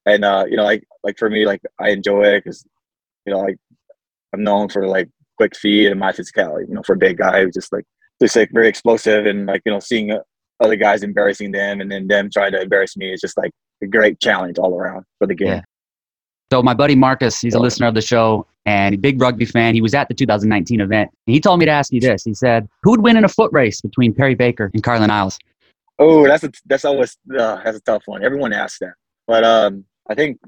and 0.05 0.23
uh, 0.23 0.45
you 0.49 0.57
know, 0.57 0.63
like 0.63 0.83
like 1.03 1.17
for 1.17 1.29
me, 1.29 1.45
like 1.45 1.61
I 1.79 1.89
enjoy 1.89 2.23
it 2.23 2.43
because 2.43 2.65
you 3.25 3.33
know, 3.33 3.39
like 3.39 3.57
I'm 4.33 4.43
known 4.43 4.69
for 4.69 4.87
like 4.87 5.09
quick 5.37 5.55
feet 5.55 5.87
and 5.87 5.99
my 5.99 6.11
physicality. 6.11 6.67
You 6.67 6.75
know, 6.75 6.83
for 6.83 6.93
a 6.93 6.97
big 6.97 7.17
guy 7.17 7.45
just 7.45 7.71
like 7.73 7.85
just 8.21 8.35
like 8.35 8.49
very 8.51 8.67
explosive 8.67 9.25
and 9.25 9.45
like 9.45 9.61
you 9.65 9.71
know 9.71 9.79
seeing 9.79 10.11
uh, 10.11 10.19
other 10.63 10.75
guys 10.75 11.03
embarrassing 11.03 11.51
them 11.51 11.81
and 11.81 11.91
then 11.91 12.07
them 12.07 12.29
trying 12.31 12.51
to 12.51 12.61
embarrass 12.61 12.97
me 12.97 13.13
is 13.13 13.21
just 13.21 13.37
like 13.37 13.51
a 13.83 13.87
great 13.87 14.19
challenge 14.19 14.57
all 14.57 14.73
around 14.73 15.05
for 15.19 15.27
the 15.27 15.35
game. 15.35 15.47
Yeah. 15.47 15.61
So 16.51 16.63
my 16.63 16.73
buddy 16.73 16.95
Marcus, 16.95 17.39
he's 17.39 17.55
a 17.55 17.59
listener 17.59 17.87
of 17.87 17.93
the 17.93 18.01
show 18.01 18.47
and 18.65 18.95
a 18.95 18.97
big 18.97 19.21
rugby 19.21 19.45
fan. 19.45 19.73
He 19.73 19.81
was 19.81 19.93
at 19.93 20.07
the 20.07 20.13
2019 20.13 20.79
event. 20.79 21.11
And 21.27 21.33
he 21.33 21.41
told 21.41 21.59
me 21.59 21.65
to 21.65 21.71
ask 21.71 21.91
you 21.91 21.99
this. 21.99 22.23
He 22.23 22.33
said, 22.33 22.67
"Who 22.83 22.91
would 22.91 23.01
win 23.01 23.17
in 23.17 23.25
a 23.25 23.29
foot 23.29 23.51
race 23.51 23.81
between 23.81 24.13
Perry 24.13 24.35
Baker 24.35 24.71
and 24.73 24.81
Carlin 24.81 25.09
Isles?" 25.09 25.37
Oh, 25.99 26.27
that's 26.27 26.43
a 26.43 26.51
that's 26.65 26.85
always 26.85 27.17
uh, 27.37 27.61
that's 27.63 27.77
a 27.77 27.81
tough 27.81 28.03
one. 28.05 28.23
Everyone 28.23 28.53
asks 28.53 28.79
that, 28.79 28.93
but 29.25 29.43
um, 29.43 29.83
I 30.09 30.15
think 30.15 30.39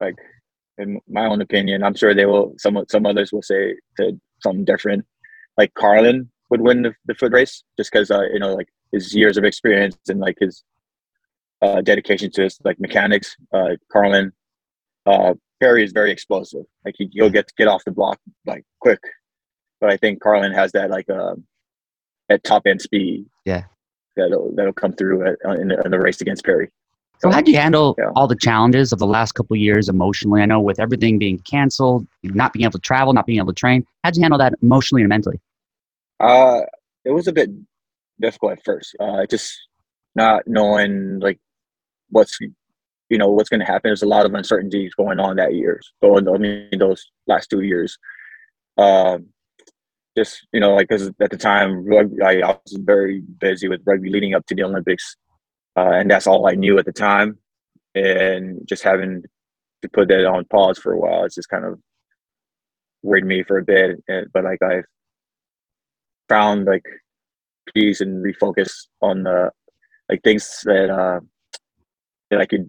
like 0.00 0.16
in 0.78 1.00
my 1.08 1.26
own 1.26 1.40
opinion. 1.40 1.82
I'm 1.82 1.94
sure 1.94 2.14
they 2.14 2.26
will. 2.26 2.54
Some 2.58 2.82
some 2.88 3.06
others 3.06 3.32
will 3.32 3.42
say 3.42 3.74
to 3.98 4.18
something 4.42 4.64
different. 4.64 5.04
Like 5.56 5.74
Carlin 5.74 6.30
would 6.50 6.60
win 6.60 6.82
the, 6.82 6.94
the 7.06 7.14
foot 7.14 7.32
race 7.32 7.64
just 7.76 7.92
because 7.92 8.10
uh, 8.10 8.22
you 8.32 8.38
know 8.38 8.54
like 8.54 8.68
his 8.92 9.14
years 9.14 9.36
of 9.36 9.44
experience 9.44 9.98
and 10.08 10.20
like 10.20 10.36
his 10.40 10.62
uh, 11.60 11.80
dedication 11.82 12.30
to 12.32 12.42
his 12.42 12.58
like 12.64 12.80
mechanics. 12.80 13.36
Uh, 13.52 13.70
Carlin 13.92 14.32
uh, 15.08 15.34
Perry 15.60 15.82
is 15.84 15.92
very 15.92 16.12
explosive. 16.12 16.64
Like 16.84 16.94
he, 16.98 17.08
he'll 17.12 17.30
get 17.30 17.52
get 17.56 17.68
off 17.68 17.84
the 17.84 17.90
block 17.90 18.18
like 18.46 18.64
quick, 18.80 19.00
but 19.80 19.90
I 19.90 19.96
think 19.96 20.20
Carlin 20.20 20.52
has 20.52 20.72
that 20.72 20.90
like 20.90 21.08
uh, 21.08 21.34
that 22.28 22.44
top 22.44 22.66
end 22.66 22.80
speed. 22.80 23.26
Yeah, 23.44 23.64
that'll 24.16 24.52
that'll 24.54 24.72
come 24.72 24.92
through 24.92 25.26
at, 25.26 25.38
in, 25.58 25.68
the, 25.68 25.80
in 25.84 25.90
the 25.90 25.98
race 25.98 26.20
against 26.20 26.44
Perry. 26.44 26.70
So, 27.20 27.30
how'd 27.30 27.48
you 27.48 27.56
handle 27.56 27.96
yeah. 27.98 28.10
all 28.14 28.28
the 28.28 28.36
challenges 28.36 28.92
of 28.92 29.00
the 29.00 29.06
last 29.06 29.32
couple 29.32 29.56
years 29.56 29.88
emotionally? 29.88 30.40
I 30.40 30.46
know 30.46 30.60
with 30.60 30.78
everything 30.78 31.18
being 31.18 31.40
canceled, 31.40 32.06
not 32.22 32.52
being 32.52 32.62
able 32.62 32.72
to 32.72 32.78
travel, 32.78 33.12
not 33.12 33.26
being 33.26 33.38
able 33.38 33.52
to 33.52 33.58
train. 33.58 33.84
How'd 34.04 34.16
you 34.16 34.22
handle 34.22 34.38
that 34.38 34.54
emotionally 34.62 35.02
and 35.02 35.08
mentally? 35.08 35.40
Uh, 36.20 36.60
it 37.04 37.10
was 37.10 37.26
a 37.26 37.32
bit 37.32 37.50
difficult 38.20 38.52
at 38.52 38.64
first. 38.64 38.94
Uh, 39.00 39.26
just 39.26 39.58
not 40.14 40.46
knowing 40.46 41.18
like 41.18 41.40
what's 42.10 42.38
you 43.08 43.18
know 43.18 43.28
what's 43.28 43.48
going 43.48 43.60
to 43.60 43.66
happen. 43.66 43.88
There's 43.88 44.02
a 44.02 44.08
lot 44.08 44.26
of 44.26 44.34
uncertainties 44.34 44.94
going 44.94 45.18
on 45.18 45.36
that 45.36 45.54
year. 45.54 45.80
So 46.02 46.18
I 46.18 46.76
those 46.76 47.10
last 47.26 47.48
two 47.50 47.62
years. 47.62 47.98
Um, 48.76 49.26
just 50.16 50.46
you 50.52 50.60
know, 50.60 50.74
like 50.74 50.88
because 50.88 51.10
at 51.20 51.30
the 51.30 51.36
time, 51.36 51.84
rugby, 51.84 52.22
I, 52.22 52.40
I, 52.40 52.58
was 52.64 52.78
very 52.80 53.20
busy 53.20 53.68
with 53.68 53.82
rugby 53.86 54.10
leading 54.10 54.34
up 54.34 54.44
to 54.46 54.54
the 54.54 54.64
Olympics, 54.64 55.16
uh, 55.76 55.92
and 55.92 56.10
that's 56.10 56.26
all 56.26 56.48
I 56.48 56.54
knew 56.54 56.78
at 56.78 56.84
the 56.84 56.92
time. 56.92 57.38
And 57.94 58.60
just 58.68 58.82
having 58.82 59.22
to 59.82 59.88
put 59.88 60.08
that 60.08 60.26
on 60.26 60.44
pause 60.46 60.78
for 60.78 60.92
a 60.92 60.98
while, 60.98 61.24
it's 61.24 61.36
just 61.36 61.48
kind 61.48 61.64
of 61.64 61.78
worried 63.02 63.24
me 63.24 63.42
for 63.42 63.58
a 63.58 63.64
bit. 63.64 64.02
And, 64.08 64.26
but 64.32 64.44
like 64.44 64.62
I 64.62 64.82
found 66.28 66.66
like 66.66 66.84
peace 67.74 68.00
and 68.00 68.24
refocus 68.24 68.70
on 69.00 69.22
the 69.24 69.50
like 70.08 70.22
things 70.22 70.60
that 70.64 70.90
uh, 70.90 71.20
that 72.30 72.40
I 72.40 72.46
could 72.46 72.68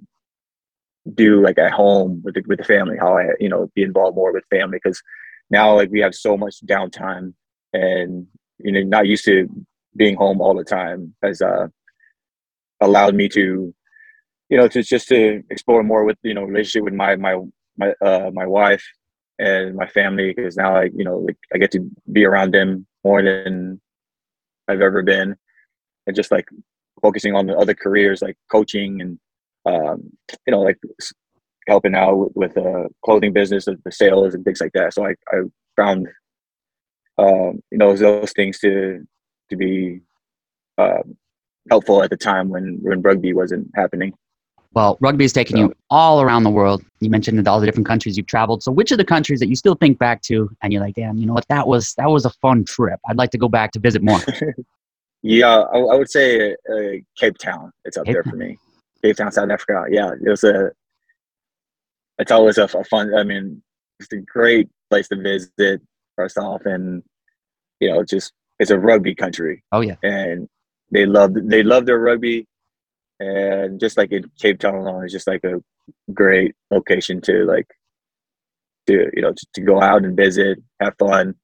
do 1.14 1.42
like 1.42 1.58
at 1.58 1.72
home 1.72 2.22
with 2.24 2.36
the, 2.36 2.44
with 2.48 2.60
the 2.60 2.66
family. 2.66 2.98
How 3.00 3.18
I 3.18 3.28
you 3.40 3.50
know 3.50 3.70
be 3.76 3.84
involved 3.84 4.16
more 4.16 4.34
with 4.34 4.44
family 4.50 4.80
because 4.84 5.02
now 5.50 5.76
like 5.76 5.90
we 5.90 6.00
have 6.02 6.16
so 6.16 6.38
much 6.38 6.56
downtime 6.66 7.34
and 7.74 8.28
you 8.60 8.72
know 8.72 8.82
not 8.82 9.08
used 9.08 9.26
to 9.26 9.48
being 9.96 10.16
home 10.16 10.42
all 10.42 10.56
the 10.56 10.64
time 10.64 11.14
has 11.24 11.42
uh, 11.42 11.68
allowed 12.82 13.16
me 13.16 13.28
to 13.30 13.74
you 14.50 14.58
know 14.58 14.68
to 14.68 14.84
just 14.84 15.08
to 15.10 15.44
explore 15.50 15.84
more 15.84 16.04
with 16.04 16.18
you 16.24 16.34
know 16.34 16.44
relationship 16.44 16.84
with 16.84 16.94
my 16.94 17.16
my 17.16 17.38
my 17.78 17.94
uh, 18.02 18.30
my 18.34 18.46
wife 18.46 18.86
and 19.40 19.76
my 19.76 19.88
family 19.88 20.34
because 20.34 20.58
now 20.58 20.76
I 20.76 20.86
you 20.96 21.04
know 21.04 21.18
like 21.18 21.38
I 21.54 21.58
get 21.58 21.72
to 21.72 21.90
be 22.12 22.26
around 22.26 22.54
them 22.54 22.86
more 23.04 23.22
than 23.22 23.80
I've 24.68 24.82
ever 24.82 25.02
been 25.02 25.36
and 26.06 26.16
just 26.16 26.32
like 26.32 26.48
focusing 27.02 27.36
on 27.36 27.48
the 27.48 27.58
other 27.58 27.74
careers 27.74 28.22
like 28.22 28.38
coaching 28.52 29.02
and 29.02 29.20
um, 29.66 30.10
you 30.46 30.52
know 30.52 30.62
like 30.62 30.78
helping 31.68 31.96
out 31.96 32.16
with, 32.16 32.32
with 32.36 32.54
the 32.56 32.90
clothing 33.04 33.34
business 33.34 33.66
the 33.66 33.92
sales 33.92 34.34
and 34.34 34.44
things 34.44 34.62
like 34.62 34.72
that 34.74 34.94
so 34.94 35.06
I, 35.06 35.16
I 35.32 35.42
found 35.76 36.08
um, 37.20 37.62
you 37.72 37.78
know 37.78 37.96
those 37.96 38.32
things 38.34 38.60
to 38.60 39.06
to 39.50 39.56
be 39.56 40.02
um, 40.78 41.18
helpful 41.70 42.02
at 42.04 42.10
the 42.10 42.18
time 42.18 42.50
when 42.50 42.80
when 42.82 43.02
rugby 43.02 43.34
wasn't 43.34 43.70
happening. 43.76 44.14
Well, 44.74 44.98
rugby 45.02 45.24
has 45.24 45.34
taken 45.34 45.58
so, 45.58 45.64
you 45.64 45.74
all 45.90 46.22
around 46.22 46.44
the 46.44 46.52
world. 46.52 46.84
You 47.00 47.10
mentioned 47.10 47.46
all 47.48 47.60
the 47.60 47.66
different 47.66 47.88
countries 47.88 48.16
you've 48.18 48.28
traveled. 48.28 48.62
So, 48.62 48.72
which 48.72 48.92
of 48.92 49.00
the 49.00 49.06
countries 49.06 49.40
that 49.40 49.50
you 49.50 49.56
still 49.56 49.76
think 49.76 49.98
back 49.98 50.22
to, 50.24 50.50
and 50.62 50.72
you're 50.72 50.82
like, 50.82 50.96
"Damn, 50.96 51.18
you 51.18 51.26
know 51.26 51.34
what? 51.34 51.48
That 51.50 51.68
was 51.68 51.94
that 51.96 52.10
was 52.10 52.26
a 52.26 52.30
fun 52.42 52.66
trip. 52.66 53.00
I'd 53.08 53.18
like 53.18 53.32
to 53.32 53.38
go 53.38 53.50
back 53.50 53.72
to 53.74 53.80
visit 53.80 54.02
more." 54.04 54.20
yeah, 55.24 55.60
I, 55.74 55.78
I, 55.78 55.96
would 55.96 56.10
say 56.10 56.52
uh, 56.52 57.02
Cape 57.18 57.38
Town. 57.40 57.72
It's 57.86 57.98
up 57.98 58.06
Cape 58.06 58.14
there 58.14 58.24
Town. 58.24 58.32
for 58.32 58.38
me. 58.38 58.58
Cape 59.04 59.16
Town, 59.16 59.32
South 59.32 59.50
Africa. 59.50 59.86
Yeah, 59.90 60.12
it 60.14 60.30
was 60.30 60.44
a. 60.44 60.72
It's 62.18 62.32
always 62.32 62.58
a, 62.58 62.64
a 62.64 62.84
fun. 62.84 63.14
I 63.16 63.24
mean, 63.24 63.62
it's 64.00 64.12
a 64.12 64.18
great 64.18 64.70
place 64.90 65.08
to 65.10 65.16
visit 65.16 65.82
first 66.16 66.38
off, 66.38 66.66
and 66.66 67.04
you 67.80 67.90
know, 67.90 68.04
just 68.04 68.34
it's 68.60 68.72
a 68.72 68.80
rugby 68.80 69.16
country. 69.16 69.64
Oh 69.72 69.82
yeah, 69.82 69.96
and 70.04 70.48
they 70.92 71.06
love 71.06 71.32
they 71.34 71.64
love 71.64 71.86
their 71.86 72.00
rugby, 72.00 72.46
and 73.20 73.80
just 73.80 73.98
like 73.98 74.12
in 74.12 74.30
Cape 74.40 74.60
Town 74.60 74.76
alone, 74.76 75.04
it's 75.06 75.14
just 75.14 75.28
like 75.28 75.44
a 75.44 75.62
great 76.14 76.56
location 76.72 77.22
to 77.22 77.46
like 77.46 77.68
to 78.88 79.10
you 79.14 79.22
know 79.22 79.32
to, 79.32 79.46
to 79.54 79.62
go 79.62 79.82
out 79.82 80.04
and 80.04 80.18
visit, 80.18 80.60
have 80.82 80.96
fun, 81.00 81.36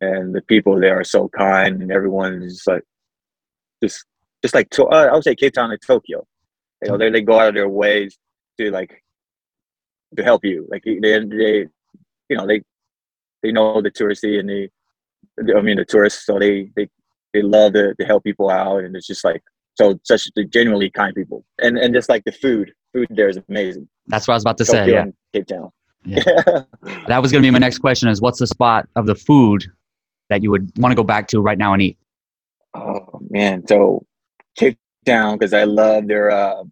and 0.00 0.34
the 0.34 0.42
people 0.42 0.78
there 0.78 0.98
are 1.00 1.04
so 1.04 1.28
kind, 1.28 1.80
and 1.80 1.90
everyone 1.90 2.42
is 2.42 2.54
just 2.54 2.66
like 2.66 2.82
just 3.82 4.04
just 4.42 4.54
like 4.54 4.68
to, 4.70 4.84
uh, 4.84 5.08
I 5.10 5.14
would 5.14 5.24
say 5.24 5.34
Cape 5.34 5.54
Town 5.54 5.70
and 5.70 5.80
Tokyo. 5.80 6.26
You 6.82 6.90
know, 6.90 6.98
they 6.98 7.10
they 7.10 7.22
go 7.22 7.38
out 7.38 7.48
of 7.48 7.54
their 7.54 7.68
ways 7.68 8.16
to 8.58 8.70
like 8.70 9.02
to 10.16 10.24
help 10.24 10.44
you. 10.44 10.66
Like 10.70 10.84
they 10.84 10.98
they 11.00 11.66
you 12.28 12.36
know 12.36 12.46
they 12.46 12.62
they 13.42 13.52
know 13.52 13.80
the 13.80 13.90
touristy 13.90 14.38
and 14.38 14.48
they 14.48 14.70
I 15.38 15.60
mean 15.60 15.76
the 15.76 15.84
tourists, 15.84 16.26
so 16.26 16.38
they 16.38 16.70
they 16.76 16.88
they 17.32 17.42
love 17.42 17.72
to, 17.74 17.94
to 17.94 18.04
help 18.04 18.24
people 18.24 18.50
out, 18.50 18.84
and 18.84 18.94
it's 18.96 19.06
just 19.06 19.24
like 19.24 19.42
so 19.74 19.98
such 20.04 20.28
genuinely 20.50 20.90
kind 20.90 21.14
people, 21.14 21.44
and 21.60 21.76
and 21.76 21.94
just 21.94 22.08
like 22.08 22.24
the 22.24 22.32
food, 22.32 22.72
food 22.92 23.08
there 23.10 23.28
is 23.28 23.38
amazing. 23.48 23.88
That's 24.06 24.28
what 24.28 24.34
I 24.34 24.36
was 24.36 24.44
about 24.44 24.58
to 24.58 24.64
Tokyo 24.64 24.84
say. 24.84 24.92
Yeah, 24.92 25.04
Cape 25.32 25.46
Town. 25.46 25.70
Yeah. 26.04 26.22
that 27.08 27.22
was 27.22 27.32
going 27.32 27.42
to 27.42 27.46
be 27.46 27.50
my 27.50 27.58
next 27.58 27.78
question: 27.78 28.08
is 28.08 28.20
what's 28.20 28.38
the 28.38 28.46
spot 28.46 28.88
of 28.96 29.06
the 29.06 29.14
food 29.14 29.64
that 30.30 30.42
you 30.42 30.50
would 30.50 30.70
want 30.78 30.92
to 30.92 30.96
go 30.96 31.04
back 31.04 31.28
to 31.28 31.40
right 31.40 31.58
now 31.58 31.72
and 31.72 31.82
eat? 31.82 31.98
Oh 32.74 33.20
man, 33.30 33.66
so 33.66 33.74
Cape 33.96 34.13
Town 35.04 35.38
because 35.38 35.52
I 35.52 35.64
love 35.64 36.08
their 36.08 36.30
uh, 36.30 36.64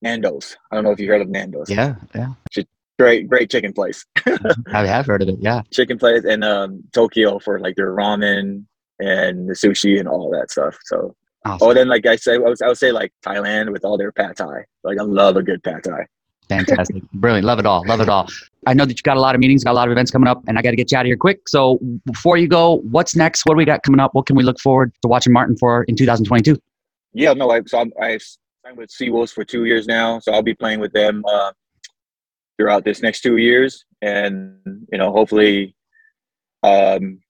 Nando's. 0.00 0.56
I 0.70 0.76
don't 0.76 0.84
know 0.84 0.90
if 0.90 1.00
you 1.00 1.08
heard 1.08 1.22
of 1.22 1.28
Nando's. 1.28 1.70
Yeah, 1.70 1.96
yeah 2.14 2.34
great 3.02 3.28
great 3.28 3.50
chicken 3.50 3.72
place. 3.72 4.04
I 4.72 4.86
have 4.86 5.06
heard 5.06 5.22
of 5.22 5.28
it. 5.28 5.36
Yeah, 5.40 5.62
chicken 5.70 5.98
place 5.98 6.24
and 6.24 6.44
um, 6.44 6.82
Tokyo 6.92 7.38
for 7.38 7.58
like 7.58 7.76
their 7.76 7.92
ramen 7.92 8.64
and 9.00 9.48
the 9.48 9.54
sushi 9.54 9.98
and 9.98 10.08
all 10.08 10.30
that 10.30 10.50
stuff. 10.50 10.76
So, 10.84 11.14
awesome. 11.44 11.68
oh, 11.68 11.74
then 11.74 11.88
like 11.88 12.06
I 12.06 12.16
say, 12.16 12.34
I 12.34 12.38
would, 12.38 12.62
I 12.62 12.68
would 12.68 12.78
say 12.78 12.92
like 12.92 13.12
Thailand 13.24 13.72
with 13.72 13.84
all 13.84 13.98
their 13.98 14.12
pad 14.12 14.36
thai. 14.36 14.64
Like 14.84 14.98
I 14.98 15.02
love 15.02 15.36
a 15.36 15.42
good 15.42 15.62
pad 15.62 15.84
thai. 15.84 16.06
Fantastic, 16.48 17.02
brilliant, 17.14 17.44
love 17.44 17.58
it 17.58 17.66
all, 17.66 17.84
love 17.86 18.00
it 18.00 18.08
all. 18.08 18.28
I 18.66 18.74
know 18.74 18.84
that 18.84 18.96
you 18.96 19.02
got 19.02 19.16
a 19.16 19.20
lot 19.20 19.34
of 19.34 19.40
meetings, 19.40 19.64
got 19.64 19.72
a 19.72 19.74
lot 19.74 19.88
of 19.88 19.92
events 19.92 20.10
coming 20.10 20.28
up, 20.28 20.42
and 20.46 20.58
I 20.58 20.62
got 20.62 20.70
to 20.70 20.76
get 20.76 20.92
you 20.92 20.98
out 20.98 21.02
of 21.02 21.06
here 21.06 21.16
quick. 21.16 21.48
So 21.48 21.78
before 22.04 22.36
you 22.36 22.46
go, 22.46 22.78
what's 22.90 23.16
next? 23.16 23.42
What 23.46 23.54
do 23.54 23.58
we 23.58 23.64
got 23.64 23.82
coming 23.82 24.00
up? 24.00 24.14
What 24.14 24.26
can 24.26 24.36
we 24.36 24.42
look 24.42 24.60
forward 24.60 24.92
to 25.02 25.08
watching 25.08 25.32
Martin 25.32 25.56
for 25.56 25.84
in 25.84 25.96
2022? 25.96 26.60
Yeah, 27.14 27.32
no, 27.34 27.50
I 27.50 27.60
so 27.66 27.80
I'm, 27.80 27.92
I 28.00 28.18
signed 28.18 28.78
with 28.78 28.90
Seawolves 28.90 29.32
for 29.32 29.44
two 29.44 29.64
years 29.64 29.86
now, 29.86 30.18
so 30.20 30.32
I'll 30.32 30.42
be 30.42 30.54
playing 30.54 30.80
with 30.80 30.92
them 30.92 31.24
uh, 31.30 31.52
throughout 32.56 32.84
this 32.84 33.02
next 33.02 33.20
two 33.20 33.36
years, 33.36 33.84
and 34.00 34.56
you 34.90 34.98
know, 34.98 35.12
hopefully, 35.12 35.74
um, 36.62 37.20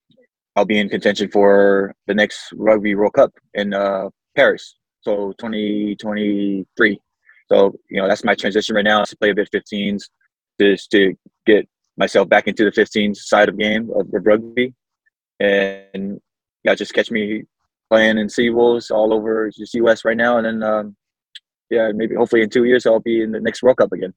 I'll 0.55 0.65
be 0.65 0.79
in 0.79 0.89
contention 0.89 1.31
for 1.31 1.95
the 2.07 2.15
next 2.15 2.53
Rugby 2.55 2.95
World 2.95 3.15
Cup 3.15 3.33
in 3.55 3.75
uh, 3.75 4.09
Paris, 4.37 4.77
so 5.01 5.33
2023. 5.39 7.01
So 7.49 7.75
you 7.91 8.01
know, 8.01 8.09
that's 8.09 8.25
my 8.25 8.35
transition 8.35 8.77
right 8.77 8.85
now 8.85 9.03
to 9.03 9.17
play 9.17 9.31
a 9.31 9.35
bit 9.35 9.51
15s, 9.53 10.03
just 10.61 10.91
to 10.93 11.15
get 11.45 11.69
myself 11.97 12.29
back 12.29 12.47
into 12.47 12.65
the 12.65 12.71
15s 12.71 13.17
side 13.17 13.49
of 13.49 13.59
game 13.59 13.91
of, 13.97 14.07
of 14.15 14.27
rugby, 14.27 14.75
and 15.41 16.21
yeah, 16.63 16.77
just 16.77 16.95
catch 16.95 17.11
me 17.11 17.45
playing 17.93 18.19
in 18.19 18.29
Seawolves 18.29 18.91
all 18.91 19.13
over 19.13 19.51
the 19.57 19.67
US 19.85 20.05
right 20.05 20.17
now, 20.17 20.39
and 20.39 20.47
then 20.47 20.63
um, 20.63 20.97
yeah, 21.71 21.91
maybe 21.95 22.15
hopefully 22.15 22.43
in 22.43 22.51
two 22.51 22.65
years 22.65 22.87
I'll 22.87 23.01
be 23.01 23.23
in 23.23 23.33
the 23.33 23.41
next 23.41 23.63
World 23.63 23.77
Cup 23.79 23.93
again 23.93 24.15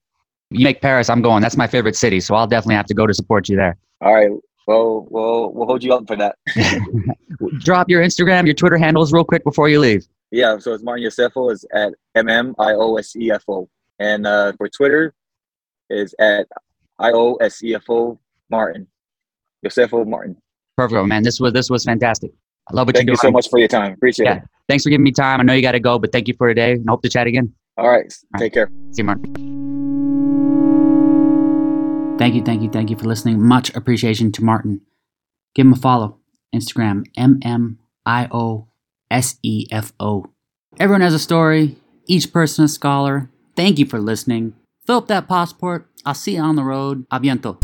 you 0.50 0.64
make 0.64 0.80
Paris, 0.80 1.10
I'm 1.10 1.22
going. 1.22 1.42
That's 1.42 1.56
my 1.56 1.66
favorite 1.66 1.96
city, 1.96 2.20
so 2.20 2.34
I'll 2.34 2.46
definitely 2.46 2.76
have 2.76 2.86
to 2.86 2.94
go 2.94 3.06
to 3.06 3.14
support 3.14 3.48
you 3.48 3.56
there. 3.56 3.76
All 4.00 4.14
right. 4.14 4.30
Well, 4.66 5.06
we'll 5.10 5.52
we'll 5.52 5.66
hold 5.66 5.84
you 5.84 5.92
up 5.94 6.06
for 6.06 6.16
that. 6.16 6.36
Drop 7.58 7.88
your 7.88 8.02
Instagram, 8.02 8.46
your 8.46 8.54
Twitter 8.54 8.76
handles 8.76 9.12
real 9.12 9.24
quick 9.24 9.44
before 9.44 9.68
you 9.68 9.80
leave. 9.80 10.06
Yeah, 10.32 10.58
so 10.58 10.72
it's 10.72 10.82
Martin 10.82 11.04
Iosefo 11.04 11.52
is 11.52 11.64
at 11.72 11.92
M 12.14 12.28
M 12.28 12.54
I 12.58 12.72
O 12.72 12.96
S 12.96 13.14
E 13.16 13.30
F 13.30 13.44
O, 13.48 13.68
and 13.98 14.26
uh, 14.26 14.52
for 14.56 14.68
Twitter 14.68 15.14
is 15.88 16.14
at 16.18 16.46
I 16.98 17.12
O 17.12 17.34
S 17.36 17.62
E 17.62 17.74
F 17.74 17.84
O 17.88 18.18
Martin 18.50 18.88
Iosefo 19.64 20.06
Martin. 20.06 20.36
Perfect, 20.76 21.06
man. 21.06 21.22
This 21.22 21.40
was 21.40 21.52
this 21.52 21.70
was 21.70 21.84
fantastic. 21.84 22.32
I 22.68 22.74
love 22.74 22.86
what 22.86 22.96
thank 22.96 23.06
you're 23.06 23.14
doing. 23.14 23.18
Thank 23.18 23.24
you 23.24 23.28
so 23.28 23.32
much 23.32 23.48
for 23.48 23.58
your 23.58 23.68
time. 23.68 23.92
Appreciate 23.92 24.26
yeah. 24.26 24.36
it. 24.36 24.42
Thanks 24.68 24.82
for 24.84 24.90
giving 24.90 25.04
me 25.04 25.12
time. 25.12 25.40
I 25.40 25.44
know 25.44 25.52
you 25.52 25.62
got 25.62 25.72
to 25.72 25.80
go, 25.80 25.98
but 25.98 26.10
thank 26.12 26.26
you 26.28 26.34
for 26.36 26.48
today, 26.48 26.72
and 26.72 26.88
hope 26.88 27.02
to 27.02 27.08
chat 27.08 27.26
again. 27.26 27.52
All 27.76 27.88
right. 27.88 28.12
All 28.34 28.40
Take 28.40 28.56
right. 28.56 28.68
care. 28.68 28.70
See 28.90 29.02
you, 29.02 29.04
Martin. 29.04 29.56
Thank 32.18 32.34
you, 32.34 32.42
thank 32.42 32.62
you, 32.62 32.70
thank 32.70 32.90
you 32.90 32.96
for 32.96 33.04
listening. 33.04 33.42
Much 33.42 33.74
appreciation 33.76 34.32
to 34.32 34.42
Martin. 34.42 34.80
Give 35.54 35.66
him 35.66 35.74
a 35.74 35.76
follow. 35.76 36.18
Instagram, 36.54 37.04
M 37.16 37.38
M 37.42 37.78
I 38.06 38.28
O 38.30 38.68
S 39.10 39.38
E 39.42 39.66
F 39.70 39.92
O. 40.00 40.26
Everyone 40.78 41.02
has 41.02 41.14
a 41.14 41.18
story, 41.18 41.76
each 42.06 42.32
person 42.32 42.64
a 42.64 42.68
scholar. 42.68 43.30
Thank 43.54 43.78
you 43.78 43.86
for 43.86 43.98
listening. 43.98 44.54
Fill 44.86 44.98
up 44.98 45.08
that 45.08 45.28
passport. 45.28 45.88
I'll 46.04 46.14
see 46.14 46.36
you 46.36 46.40
on 46.40 46.56
the 46.56 46.64
road. 46.64 47.06
Aviento. 47.10 47.58